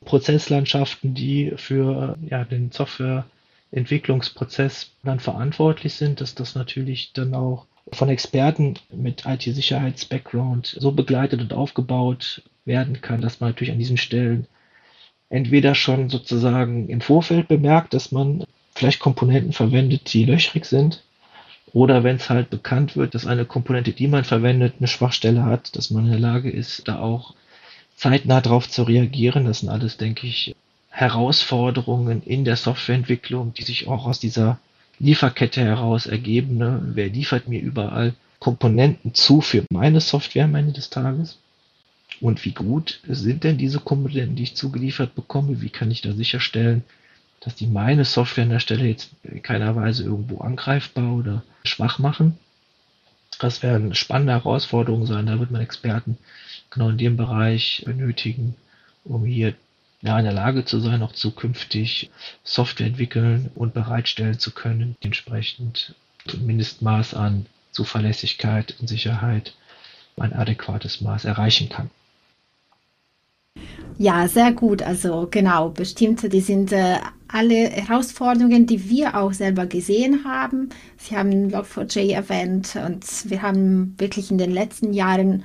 Prozesslandschaften, 0.06 1.12
die 1.12 1.52
für 1.56 2.16
ja, 2.26 2.44
den 2.44 2.72
Softwareentwicklungsprozess 2.72 4.92
dann 5.04 5.20
verantwortlich 5.20 5.92
sind, 5.92 6.22
dass 6.22 6.34
das 6.34 6.54
natürlich 6.54 7.12
dann 7.12 7.34
auch 7.34 7.66
von 7.92 8.08
Experten 8.08 8.76
mit 8.90 9.26
IT-Sicherheits-Background 9.26 10.78
so 10.80 10.92
begleitet 10.92 11.42
und 11.42 11.52
aufgebaut 11.52 12.40
werden 12.64 13.02
kann, 13.02 13.20
dass 13.20 13.40
man 13.40 13.50
natürlich 13.50 13.72
an 13.72 13.78
diesen 13.78 13.98
Stellen 13.98 14.46
entweder 15.28 15.74
schon 15.74 16.08
sozusagen 16.08 16.88
im 16.88 17.02
Vorfeld 17.02 17.46
bemerkt, 17.46 17.92
dass 17.92 18.10
man 18.10 18.44
vielleicht 18.74 19.00
Komponenten 19.00 19.52
verwendet, 19.52 20.14
die 20.14 20.24
löchrig 20.24 20.64
sind, 20.64 21.02
oder 21.72 22.04
wenn 22.04 22.16
es 22.16 22.30
halt 22.30 22.50
bekannt 22.50 22.96
wird, 22.96 23.14
dass 23.14 23.26
eine 23.26 23.44
Komponente, 23.44 23.92
die 23.92 24.08
man 24.08 24.24
verwendet, 24.24 24.74
eine 24.78 24.88
Schwachstelle 24.88 25.44
hat, 25.44 25.76
dass 25.76 25.90
man 25.90 26.06
in 26.06 26.10
der 26.12 26.20
Lage 26.20 26.50
ist, 26.50 26.88
da 26.88 26.98
auch 26.98 27.34
zeitnah 27.96 28.40
darauf 28.40 28.68
zu 28.68 28.82
reagieren. 28.82 29.44
Das 29.44 29.60
sind 29.60 29.68
alles, 29.68 29.96
denke 29.96 30.26
ich, 30.26 30.54
Herausforderungen 30.88 32.22
in 32.22 32.44
der 32.44 32.56
Softwareentwicklung, 32.56 33.54
die 33.54 33.62
sich 33.62 33.86
auch 33.86 34.06
aus 34.06 34.18
dieser 34.18 34.58
Lieferkette 34.98 35.62
heraus 35.62 36.06
ergeben. 36.06 36.58
Ne? 36.58 36.80
Wer 36.94 37.08
liefert 37.08 37.48
mir 37.48 37.60
überall 37.60 38.14
Komponenten 38.38 39.14
zu 39.14 39.40
für 39.40 39.64
meine 39.70 40.00
Software 40.00 40.44
am 40.44 40.54
Ende 40.54 40.72
des 40.72 40.90
Tages? 40.90 41.38
Und 42.20 42.44
wie 42.44 42.52
gut 42.52 43.00
sind 43.06 43.44
denn 43.44 43.56
diese 43.56 43.78
Komponenten, 43.78 44.34
die 44.34 44.42
ich 44.42 44.56
zugeliefert 44.56 45.14
bekomme? 45.14 45.60
Wie 45.62 45.70
kann 45.70 45.90
ich 45.90 46.02
da 46.02 46.12
sicherstellen, 46.12 46.84
dass 47.40 47.54
die 47.54 47.66
meine 47.66 48.04
Software 48.04 48.44
an 48.44 48.50
der 48.50 48.60
Stelle 48.60 48.86
jetzt 48.86 49.10
in 49.22 49.42
keiner 49.42 49.74
Weise 49.74 50.04
irgendwo 50.04 50.38
angreifbar 50.38 51.14
oder 51.14 51.42
schwach 51.64 51.98
machen? 51.98 52.38
Das 53.38 53.62
werden 53.62 53.94
spannende 53.94 54.34
Herausforderungen 54.34 55.06
sein. 55.06 55.26
Da 55.26 55.38
wird 55.38 55.50
man 55.50 55.62
Experten 55.62 56.18
genau 56.70 56.90
in 56.90 56.98
dem 56.98 57.16
Bereich 57.16 57.82
benötigen, 57.86 58.54
um 59.04 59.24
hier 59.24 59.54
ja, 60.02 60.18
in 60.18 60.24
der 60.24 60.34
Lage 60.34 60.64
zu 60.64 60.80
sein, 60.80 61.02
auch 61.02 61.12
zukünftig 61.12 62.10
Software 62.42 62.86
entwickeln 62.86 63.50
und 63.54 63.74
bereitstellen 63.74 64.38
zu 64.38 64.50
können, 64.50 64.96
entsprechend 65.00 65.94
Mindestmaß 66.38 67.14
an 67.14 67.46
Zuverlässigkeit 67.72 68.74
und 68.80 68.88
Sicherheit 68.88 69.54
ein 70.16 70.32
adäquates 70.32 71.00
Maß 71.00 71.24
erreichen 71.24 71.68
kann. 71.68 71.90
Ja, 73.98 74.28
sehr 74.28 74.52
gut. 74.52 74.82
Also 74.82 75.28
genau, 75.30 75.70
bestimmt, 75.70 76.32
die 76.32 76.40
sind 76.40 76.72
äh, 76.72 76.96
alle 77.32 77.70
Herausforderungen, 77.70 78.66
die 78.66 78.88
wir 78.88 79.16
auch 79.16 79.32
selber 79.32 79.66
gesehen 79.66 80.24
haben. 80.24 80.70
Sie 80.96 81.16
haben 81.16 81.48
Log4j 81.48 82.12
erwähnt 82.12 82.76
und 82.84 83.04
wir 83.30 83.42
haben 83.42 83.94
wirklich 83.98 84.30
in 84.30 84.38
den 84.38 84.52
letzten 84.52 84.92
Jahren 84.92 85.44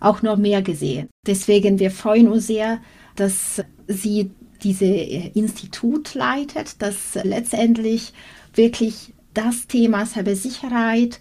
auch 0.00 0.22
noch 0.22 0.36
mehr 0.36 0.62
gesehen. 0.62 1.08
Deswegen, 1.26 1.78
wir 1.78 1.90
freuen 1.90 2.28
uns 2.28 2.46
sehr, 2.46 2.78
dass 3.16 3.64
sie 3.88 4.30
diese 4.62 4.84
äh, 4.84 5.30
Institut 5.34 6.14
leitet, 6.14 6.82
das 6.82 7.18
letztendlich 7.22 8.12
wirklich 8.54 9.14
das 9.32 9.66
Thema 9.66 10.06
Cybersicherheit 10.06 11.20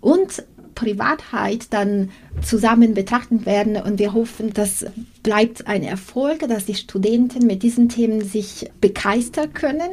und 0.00 0.44
Privatheit 0.74 1.66
dann 1.70 2.10
zusammen 2.42 2.94
betrachten 2.94 3.46
werden 3.46 3.76
und 3.76 3.98
wir 3.98 4.12
hoffen, 4.12 4.52
das 4.52 4.86
bleibt 5.22 5.66
ein 5.66 5.82
Erfolg, 5.82 6.40
dass 6.48 6.66
die 6.66 6.74
Studenten 6.74 7.46
mit 7.46 7.62
diesen 7.62 7.88
Themen 7.88 8.22
sich 8.22 8.70
begeistern 8.80 9.52
können 9.52 9.92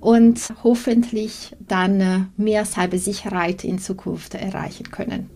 und 0.00 0.52
hoffentlich 0.62 1.56
dann 1.66 2.00
äh, 2.00 2.20
mehr 2.36 2.64
Cybersicherheit 2.66 3.64
in 3.64 3.78
Zukunft 3.78 4.34
erreichen 4.34 4.90
können. 4.90 5.30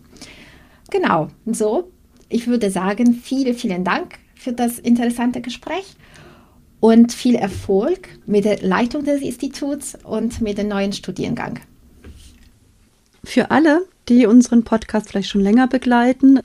Genau, 0.91 1.29
so, 1.45 1.91
ich 2.29 2.47
würde 2.47 2.69
sagen, 2.69 3.13
vielen, 3.15 3.55
vielen 3.55 3.83
Dank 3.83 4.19
für 4.35 4.53
das 4.53 4.79
interessante 4.79 5.41
Gespräch 5.41 5.95
und 6.79 7.11
viel 7.11 7.35
Erfolg 7.35 8.09
mit 8.25 8.45
der 8.45 8.61
Leitung 8.61 9.03
des 9.03 9.21
Instituts 9.21 9.97
und 10.03 10.39
mit 10.41 10.57
dem 10.57 10.67
neuen 10.67 10.93
Studiengang. 10.93 11.59
Für 13.23 13.51
alle, 13.51 13.85
die 14.09 14.25
unseren 14.25 14.63
Podcast 14.63 15.09
vielleicht 15.09 15.29
schon 15.29 15.41
länger 15.41 15.67
begleiten, 15.67 16.39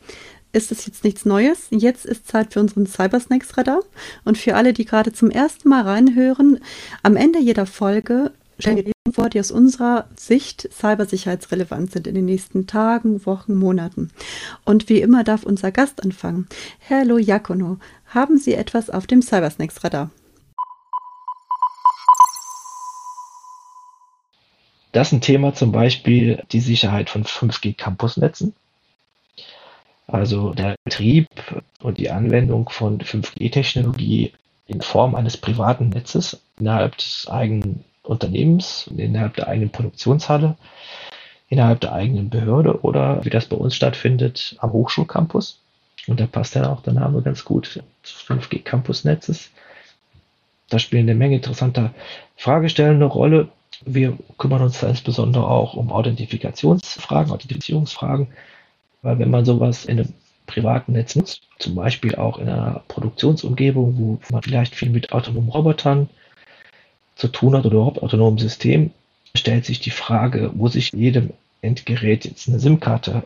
ist 0.53 0.70
es 0.70 0.87
jetzt 0.87 1.03
nichts 1.03 1.24
Neues. 1.24 1.66
Jetzt 1.70 2.07
ist 2.07 2.29
Zeit 2.29 2.53
für 2.53 2.61
unseren 2.61 2.87
Cybersnacks 2.87 3.57
Radar. 3.57 3.81
Und 4.24 4.38
für 4.38 4.55
alle, 4.55 4.72
die 4.72 4.85
gerade 4.85 5.12
zum 5.12 5.31
ersten 5.31 5.68
Mal 5.68 5.83
reinhören, 5.83 6.61
am 7.03 7.16
Ende 7.16 7.40
jeder 7.40 7.66
Folge 7.66 8.31
stellen 8.59 8.77
wir 8.77 8.85
Themen 8.85 9.14
vor, 9.14 9.29
die 9.29 9.40
aus 9.40 9.50
unserer 9.50 10.09
Sicht 10.16 10.68
cybersicherheitsrelevant 10.72 11.90
sind 11.90 12.07
in 12.07 12.14
den 12.14 12.27
nächsten 12.27 12.66
Tagen, 12.66 13.27
Wochen, 13.27 13.55
Monaten. 13.55 14.11
Und 14.64 14.88
wie 14.88 15.00
immer 15.00 15.24
darf 15.24 15.42
unser 15.42 15.72
Gast 15.72 16.03
anfangen. 16.05 16.46
Hallo 16.88 17.18
Jakono, 17.18 17.79
haben 18.07 18.38
Sie 18.38 18.55
etwas 18.55 18.90
auf 18.90 19.07
dem 19.09 19.22
Cybersnacks 19.22 19.83
Das 24.94 25.09
ist 25.09 25.12
ein 25.12 25.20
Thema 25.20 25.52
zum 25.54 25.72
Beispiel 25.72 26.44
die 26.52 26.61
Sicherheit 26.61 27.11
von 27.11 27.24
5G-Campusnetzen. 27.24 28.54
Also 30.07 30.54
der 30.54 30.76
Betrieb 30.85 31.26
und 31.83 31.98
die 31.98 32.11
Anwendung 32.11 32.68
von 32.68 33.00
5G-Technologie 33.00 34.33
in 34.68 34.83
Form 34.83 35.16
eines 35.16 35.37
privaten 35.37 35.88
Netzes 35.88 36.40
innerhalb 36.61 36.96
des 36.96 37.26
eigenen 37.28 37.83
Unternehmens, 38.04 38.88
innerhalb 38.96 39.35
der 39.35 39.48
eigenen 39.48 39.70
Produktionshalle, 39.70 40.57
innerhalb 41.48 41.80
der 41.80 41.92
eigenen 41.92 42.30
Behörde 42.30 42.80
oder 42.83 43.24
wie 43.24 43.30
das 43.30 43.46
bei 43.46 43.57
uns 43.57 43.74
stattfindet 43.74 44.54
am 44.61 44.72
Hochschulcampus. 44.72 45.59
Und 46.07 46.20
da 46.20 46.28
passt 46.28 46.54
dann 46.54 46.66
auch 46.66 46.83
der 46.83 46.92
Name 46.92 47.20
ganz 47.22 47.44
gut 47.44 47.83
des 48.04 48.12
5G-Campus-Netzes. 48.12 49.50
Da 50.68 50.78
spielen 50.78 51.09
eine 51.09 51.18
Menge 51.18 51.37
interessanter 51.37 51.92
Fragestellungen 52.37 53.02
eine 53.02 53.07
Rolle. 53.07 53.48
Wir 53.84 54.16
kümmern 54.38 54.62
uns 54.62 54.80
da 54.80 54.88
insbesondere 54.88 55.46
auch 55.48 55.74
um 55.74 55.92
Authentifikationsfragen, 55.92 57.32
Authentifizierungsfragen, 57.32 58.28
weil 59.02 59.18
wenn 59.18 59.30
man 59.30 59.44
sowas 59.44 59.84
in 59.84 60.00
einem 60.00 60.14
privaten 60.46 60.92
Netz 60.92 61.16
nutzt, 61.16 61.42
zum 61.58 61.74
Beispiel 61.74 62.14
auch 62.16 62.38
in 62.38 62.48
einer 62.48 62.82
Produktionsumgebung, 62.88 63.98
wo 63.98 64.18
man 64.30 64.42
vielleicht 64.42 64.74
viel 64.74 64.90
mit 64.90 65.12
autonomen 65.12 65.48
Robotern 65.48 66.10
zu 67.16 67.28
tun 67.28 67.54
hat 67.56 67.64
oder 67.64 67.76
überhaupt 67.76 68.02
autonomen 68.02 68.38
System, 68.38 68.90
stellt 69.37 69.64
sich 69.64 69.80
die 69.80 69.90
Frage, 69.90 70.50
muss 70.54 70.74
ich 70.74 70.92
jedem 70.92 71.32
Endgerät 71.62 72.24
jetzt 72.24 72.48
eine 72.48 72.58
SIM-Karte 72.58 73.24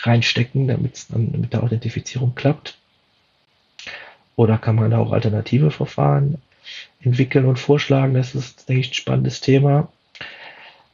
reinstecken, 0.00 0.68
damit 0.68 0.94
es 0.94 1.08
dann 1.08 1.30
mit 1.32 1.52
der 1.52 1.62
Authentifizierung 1.62 2.34
klappt? 2.34 2.76
Oder 4.36 4.58
kann 4.58 4.76
man 4.76 4.90
da 4.90 4.98
auch 4.98 5.12
alternative 5.12 5.70
Verfahren 5.70 6.40
entwickeln 7.00 7.46
und 7.46 7.58
vorschlagen. 7.58 8.14
Das 8.14 8.34
ist, 8.34 8.68
ein 8.70 8.84
spannendes 8.84 9.40
Thema. 9.40 9.92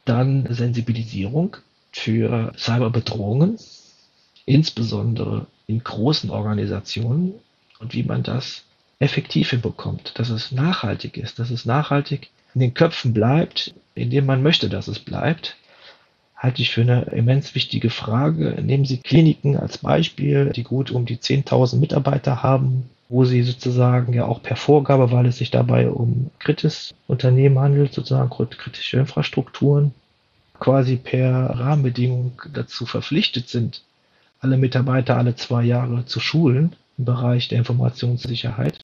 Dann 0.05 0.47
Sensibilisierung 0.49 1.57
für 1.91 2.53
Cyberbedrohungen, 2.57 3.57
insbesondere 4.45 5.47
in 5.67 5.83
großen 5.83 6.29
Organisationen 6.29 7.33
und 7.79 7.93
wie 7.93 8.03
man 8.03 8.23
das 8.23 8.63
effektiv 8.99 9.51
hinbekommt, 9.51 10.13
dass 10.17 10.29
es 10.29 10.51
nachhaltig 10.51 11.17
ist, 11.17 11.39
dass 11.39 11.51
es 11.51 11.65
nachhaltig 11.65 12.29
in 12.55 12.61
den 12.61 12.73
Köpfen 12.73 13.13
bleibt, 13.13 13.73
indem 13.93 14.25
man 14.25 14.41
möchte, 14.41 14.69
dass 14.69 14.87
es 14.87 14.99
bleibt, 14.99 15.57
halte 16.35 16.61
ich 16.61 16.71
für 16.71 16.81
eine 16.81 17.03
immens 17.11 17.55
wichtige 17.55 17.89
Frage. 17.89 18.57
Nehmen 18.61 18.85
Sie 18.85 18.97
Kliniken 18.97 19.57
als 19.57 19.79
Beispiel, 19.79 20.51
die 20.55 20.63
gut 20.63 20.91
um 20.91 21.05
die 21.05 21.17
10.000 21.17 21.77
Mitarbeiter 21.77 22.43
haben, 22.43 22.89
wo 23.09 23.25
sie 23.25 23.43
sozusagen 23.43 24.13
ja 24.13 24.25
auch 24.25 24.41
per 24.41 24.55
Vorgabe, 24.55 25.11
weil 25.11 25.25
es 25.27 25.37
sich 25.37 25.51
dabei 25.51 25.89
um 25.89 26.29
kritisches 26.39 26.93
Unternehmen 27.07 27.59
handelt, 27.59 27.93
sozusagen 27.93 28.29
kritische 28.29 28.97
Infrastrukturen, 28.97 29.93
quasi 30.59 30.97
per 30.97 31.31
Rahmenbedingung 31.51 32.41
dazu 32.53 32.85
verpflichtet 32.85 33.47
sind, 33.47 33.83
alle 34.39 34.57
Mitarbeiter 34.57 35.17
alle 35.17 35.35
zwei 35.35 35.63
Jahre 35.63 36.05
zu 36.05 36.19
schulen 36.19 36.75
im 36.97 37.05
Bereich 37.05 37.47
der 37.47 37.59
Informationssicherheit. 37.59 38.79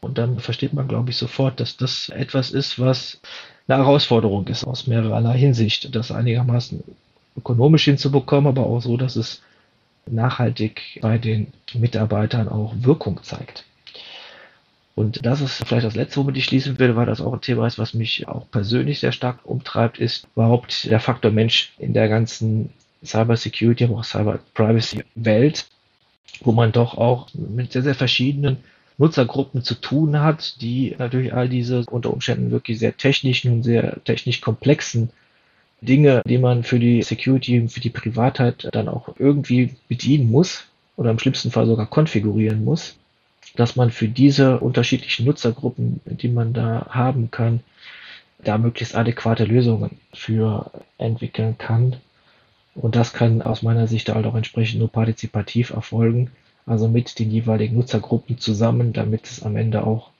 Und 0.00 0.18
dann 0.18 0.40
versteht 0.40 0.72
man, 0.72 0.88
glaube 0.88 1.10
ich, 1.10 1.16
sofort, 1.16 1.60
dass 1.60 1.76
das 1.76 2.08
etwas 2.08 2.50
ist, 2.50 2.78
was 2.78 3.20
eine 3.68 3.78
Herausforderung 3.78 4.46
ist 4.46 4.64
aus 4.64 4.86
mehrerer 4.86 5.32
Hinsicht, 5.32 5.94
das 5.94 6.10
einigermaßen 6.10 6.82
ökonomisch 7.36 7.84
hinzubekommen, 7.84 8.48
aber 8.48 8.66
auch 8.66 8.80
so, 8.80 8.96
dass 8.96 9.16
es 9.16 9.42
nachhaltig 10.12 10.98
bei 11.02 11.18
den 11.18 11.48
Mitarbeitern 11.74 12.48
auch 12.48 12.74
Wirkung 12.78 13.22
zeigt. 13.22 13.64
Und 14.94 15.24
das 15.24 15.40
ist 15.40 15.64
vielleicht 15.66 15.86
das 15.86 15.94
Letzte, 15.94 16.20
womit 16.20 16.36
ich 16.36 16.44
schließen 16.44 16.78
will, 16.78 16.96
weil 16.96 17.06
das 17.06 17.20
auch 17.20 17.32
ein 17.32 17.40
Thema 17.40 17.66
ist, 17.66 17.78
was 17.78 17.94
mich 17.94 18.28
auch 18.28 18.50
persönlich 18.50 19.00
sehr 19.00 19.12
stark 19.12 19.38
umtreibt, 19.44 19.98
ist 19.98 20.26
überhaupt 20.34 20.90
der 20.90 21.00
Faktor 21.00 21.30
Mensch 21.30 21.72
in 21.78 21.94
der 21.94 22.08
ganzen 22.08 22.70
Cyber 23.04 23.36
Security, 23.36 23.84
aber 23.84 23.98
auch 23.98 24.04
Cyber 24.04 24.40
Privacy 24.54 25.04
Welt. 25.14 25.66
wo 26.42 26.52
man 26.52 26.72
doch 26.72 26.96
auch 26.96 27.28
mit 27.34 27.72
sehr, 27.72 27.82
sehr 27.82 27.94
verschiedenen 27.94 28.58
Nutzergruppen 28.98 29.62
zu 29.62 29.74
tun 29.74 30.20
hat, 30.20 30.60
die 30.60 30.94
natürlich 30.98 31.32
all 31.32 31.48
diese 31.48 31.84
unter 31.90 32.12
Umständen 32.12 32.50
wirklich 32.50 32.78
sehr 32.78 32.96
technischen 32.96 33.52
und 33.52 33.62
sehr 33.62 34.02
technisch 34.04 34.40
komplexen 34.40 35.10
Dinge, 35.80 36.22
die 36.26 36.38
man 36.38 36.62
für 36.62 36.78
die 36.78 37.02
Security, 37.02 37.66
für 37.68 37.80
die 37.80 37.90
Privatheit 37.90 38.68
dann 38.72 38.88
auch 38.88 39.16
irgendwie 39.18 39.74
bedienen 39.88 40.30
muss 40.30 40.66
oder 40.96 41.10
im 41.10 41.18
schlimmsten 41.18 41.50
Fall 41.50 41.66
sogar 41.66 41.86
konfigurieren 41.86 42.64
muss, 42.64 42.96
dass 43.56 43.76
man 43.76 43.90
für 43.90 44.08
diese 44.08 44.60
unterschiedlichen 44.60 45.24
Nutzergruppen, 45.24 46.00
die 46.04 46.28
man 46.28 46.52
da 46.52 46.86
haben 46.90 47.30
kann, 47.30 47.60
da 48.44 48.58
möglichst 48.58 48.94
adäquate 48.94 49.44
Lösungen 49.44 49.98
für 50.12 50.70
entwickeln 50.98 51.56
kann. 51.58 51.96
Und 52.74 52.96
das 52.96 53.12
kann 53.12 53.42
aus 53.42 53.62
meiner 53.62 53.86
Sicht 53.86 54.08
halt 54.08 54.26
auch 54.26 54.34
entsprechend 54.34 54.78
nur 54.78 54.90
partizipativ 54.90 55.70
erfolgen, 55.70 56.30
also 56.66 56.88
mit 56.88 57.18
den 57.18 57.30
jeweiligen 57.30 57.76
Nutzergruppen 57.76 58.38
zusammen, 58.38 58.92
damit 58.92 59.26
es 59.26 59.42
am 59.42 59.56
Ende 59.56 59.84
auch 59.84 60.10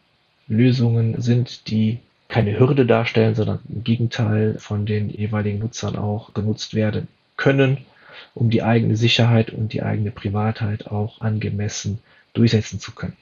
Lösungen 0.49 1.20
sind, 1.20 1.70
die 1.70 1.99
keine 2.31 2.59
Hürde 2.59 2.87
darstellen, 2.87 3.35
sondern 3.35 3.59
im 3.69 3.85
Gegenteil 3.85 4.57
von 4.59 4.87
den 4.87 5.11
jeweiligen 5.11 5.59
Nutzern 5.59 5.97
auch 5.97 6.33
genutzt 6.33 6.75
werden 6.75 7.09
können, 7.37 7.79
um 8.35 8.51
die 8.51 8.62
eigene 8.62 8.97
Sicherheit 8.97 9.51
und 9.51 9.73
die 9.73 9.83
eigene 9.83 10.12
Privatheit 10.12 10.87
auch 10.87 11.21
angemessen 11.21 11.99
durchsetzen 12.33 12.79
zu 12.81 12.93
können. 12.93 13.16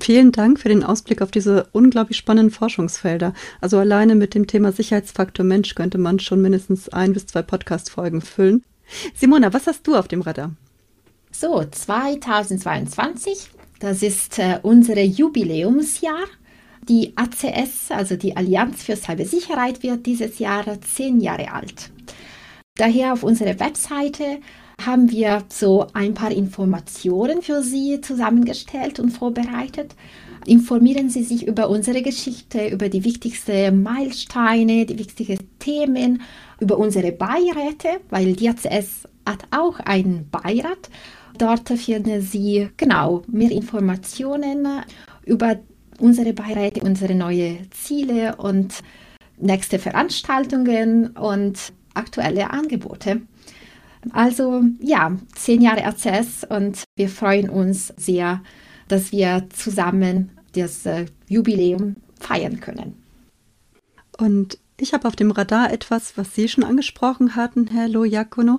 Vielen 0.00 0.32
Dank 0.32 0.58
für 0.58 0.68
den 0.68 0.82
Ausblick 0.82 1.22
auf 1.22 1.30
diese 1.30 1.68
unglaublich 1.72 2.16
spannenden 2.16 2.50
Forschungsfelder. 2.50 3.34
Also 3.60 3.78
alleine 3.78 4.16
mit 4.16 4.34
dem 4.34 4.48
Thema 4.48 4.72
Sicherheitsfaktor 4.72 5.44
Mensch 5.44 5.74
könnte 5.74 5.98
man 5.98 6.18
schon 6.18 6.42
mindestens 6.42 6.88
ein 6.88 7.12
bis 7.12 7.26
zwei 7.26 7.42
Podcast-Folgen 7.42 8.20
füllen. 8.20 8.64
Simona, 9.14 9.52
was 9.52 9.66
hast 9.66 9.86
du 9.86 9.94
auf 9.94 10.08
dem 10.08 10.22
Radar? 10.22 10.52
So, 11.30 11.62
2022, 11.64 13.50
das 13.78 14.02
ist 14.02 14.38
äh, 14.38 14.58
unser 14.62 15.00
Jubiläumsjahr. 15.00 16.24
Die 16.88 17.12
ACS, 17.16 17.90
also 17.90 18.16
die 18.16 18.36
Allianz 18.36 18.82
für 18.82 18.96
Cybersicherheit, 18.96 19.82
wird 19.82 20.04
dieses 20.04 20.40
Jahr 20.40 20.64
zehn 20.80 21.20
Jahre 21.20 21.52
alt. 21.52 21.90
Daher 22.76 23.12
auf 23.12 23.22
unserer 23.22 23.60
Webseite 23.60 24.40
haben 24.84 25.10
wir 25.10 25.44
so 25.48 25.86
ein 25.92 26.14
paar 26.14 26.32
Informationen 26.32 27.42
für 27.42 27.62
Sie 27.62 28.00
zusammengestellt 28.00 28.98
und 28.98 29.10
vorbereitet. 29.10 29.94
Informieren 30.46 31.08
Sie 31.08 31.22
sich 31.22 31.46
über 31.46 31.68
unsere 31.68 32.02
Geschichte, 32.02 32.66
über 32.66 32.88
die 32.88 33.04
wichtigsten 33.04 33.82
Meilensteine, 33.82 34.86
die 34.86 34.98
wichtigsten 34.98 35.58
Themen, 35.60 36.22
über 36.58 36.78
unsere 36.78 37.12
Beiräte, 37.12 38.00
weil 38.10 38.32
die 38.32 38.48
ACS 38.48 39.06
hat 39.24 39.44
auch 39.52 39.78
einen 39.78 40.28
Beirat. 40.30 40.90
Dort 41.38 41.68
finden 41.68 42.20
Sie 42.22 42.68
genau 42.76 43.22
mehr 43.28 43.52
Informationen 43.52 44.66
über 45.24 45.60
unsere 46.02 46.32
Beiräte, 46.32 46.80
unsere 46.80 47.14
neuen 47.14 47.70
Ziele 47.70 48.36
und 48.36 48.82
nächste 49.38 49.78
Veranstaltungen 49.78 51.08
und 51.16 51.72
aktuelle 51.94 52.50
Angebote. 52.50 53.22
Also 54.10 54.64
ja, 54.80 55.16
zehn 55.34 55.62
Jahre 55.62 55.82
RCS 55.82 56.44
und 56.48 56.82
wir 56.96 57.08
freuen 57.08 57.48
uns 57.48 57.94
sehr, 57.96 58.42
dass 58.88 59.12
wir 59.12 59.46
zusammen 59.54 60.32
das 60.54 60.84
äh, 60.86 61.06
Jubiläum 61.28 61.96
feiern 62.18 62.58
können. 62.58 63.00
Und 64.18 64.58
ich 64.78 64.92
habe 64.92 65.06
auf 65.06 65.14
dem 65.14 65.30
Radar 65.30 65.72
etwas, 65.72 66.18
was 66.18 66.34
Sie 66.34 66.48
schon 66.48 66.64
angesprochen 66.64 67.36
hatten, 67.36 67.68
Herr 67.68 67.88
Lojakono, 67.88 68.58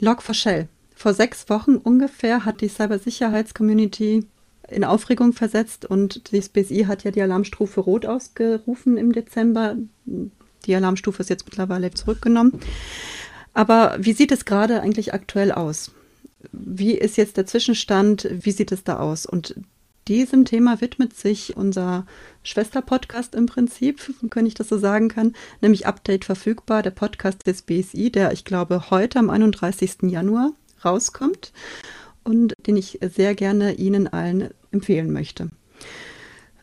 Log4Shell. 0.00 0.66
Vor 0.94 1.14
sechs 1.14 1.48
Wochen 1.48 1.76
ungefähr 1.76 2.44
hat 2.44 2.60
die 2.60 2.68
Cybersicherheitscommunity 2.68 4.26
in 4.72 4.84
Aufregung 4.84 5.32
versetzt 5.32 5.84
und 5.84 6.32
das 6.34 6.48
BSI 6.48 6.84
hat 6.88 7.04
ja 7.04 7.10
die 7.10 7.22
Alarmstufe 7.22 7.80
Rot 7.80 8.06
ausgerufen 8.06 8.96
im 8.96 9.12
Dezember. 9.12 9.76
Die 10.66 10.74
Alarmstufe 10.74 11.22
ist 11.22 11.30
jetzt 11.30 11.46
mittlerweile 11.46 11.90
zurückgenommen. 11.90 12.60
Aber 13.54 13.96
wie 13.98 14.12
sieht 14.12 14.32
es 14.32 14.44
gerade 14.44 14.80
eigentlich 14.80 15.12
aktuell 15.12 15.52
aus? 15.52 15.92
Wie 16.52 16.92
ist 16.92 17.16
jetzt 17.16 17.36
der 17.36 17.46
Zwischenstand? 17.46 18.28
Wie 18.30 18.50
sieht 18.50 18.72
es 18.72 18.84
da 18.84 18.98
aus? 18.98 19.26
Und 19.26 19.54
diesem 20.08 20.44
Thema 20.44 20.80
widmet 20.80 21.14
sich 21.14 21.56
unser 21.56 22.06
Schwesterpodcast 22.42 23.34
im 23.34 23.46
Prinzip, 23.46 24.00
wenn 24.20 24.46
ich 24.46 24.54
das 24.54 24.68
so 24.68 24.78
sagen 24.78 25.08
kann, 25.08 25.34
nämlich 25.60 25.86
Update 25.86 26.24
verfügbar, 26.24 26.82
der 26.82 26.90
Podcast 26.90 27.46
des 27.46 27.62
BSI, 27.62 28.10
der 28.10 28.32
ich 28.32 28.44
glaube 28.44 28.90
heute 28.90 29.18
am 29.20 29.30
31. 29.30 30.02
Januar 30.02 30.52
rauskommt 30.84 31.52
und 32.24 32.54
den 32.66 32.76
ich 32.76 32.98
sehr 33.14 33.34
gerne 33.34 33.74
Ihnen 33.74 34.08
allen 34.08 34.50
empfehlen 34.72 35.12
möchte. 35.12 35.48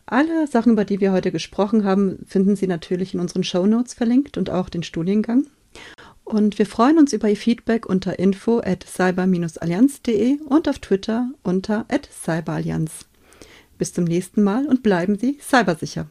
Alle 0.06 0.46
Sachen, 0.48 0.72
über 0.72 0.84
die 0.84 1.00
wir 1.00 1.12
heute 1.12 1.30
gesprochen 1.30 1.84
haben, 1.84 2.18
finden 2.26 2.56
Sie 2.56 2.66
natürlich 2.66 3.14
in 3.14 3.20
unseren 3.20 3.44
Show 3.44 3.66
Notes 3.66 3.94
verlinkt 3.94 4.36
und 4.36 4.50
auch 4.50 4.68
den 4.68 4.82
Studiengang. 4.82 5.46
Und 6.24 6.58
wir 6.58 6.66
freuen 6.66 6.98
uns 6.98 7.12
über 7.12 7.28
Ihr 7.28 7.36
Feedback 7.36 7.86
unter 7.86 8.18
info 8.18 8.58
at 8.58 8.84
cyber-allianz.de 8.84 10.40
und 10.42 10.68
auf 10.68 10.78
Twitter 10.78 11.30
unter 11.42 11.86
at 11.88 12.08
cyberallianz. 12.12 13.06
Bis 13.78 13.92
zum 13.92 14.04
nächsten 14.04 14.42
Mal 14.42 14.66
und 14.66 14.82
bleiben 14.82 15.16
Sie 15.16 15.38
cybersicher. 15.40 16.06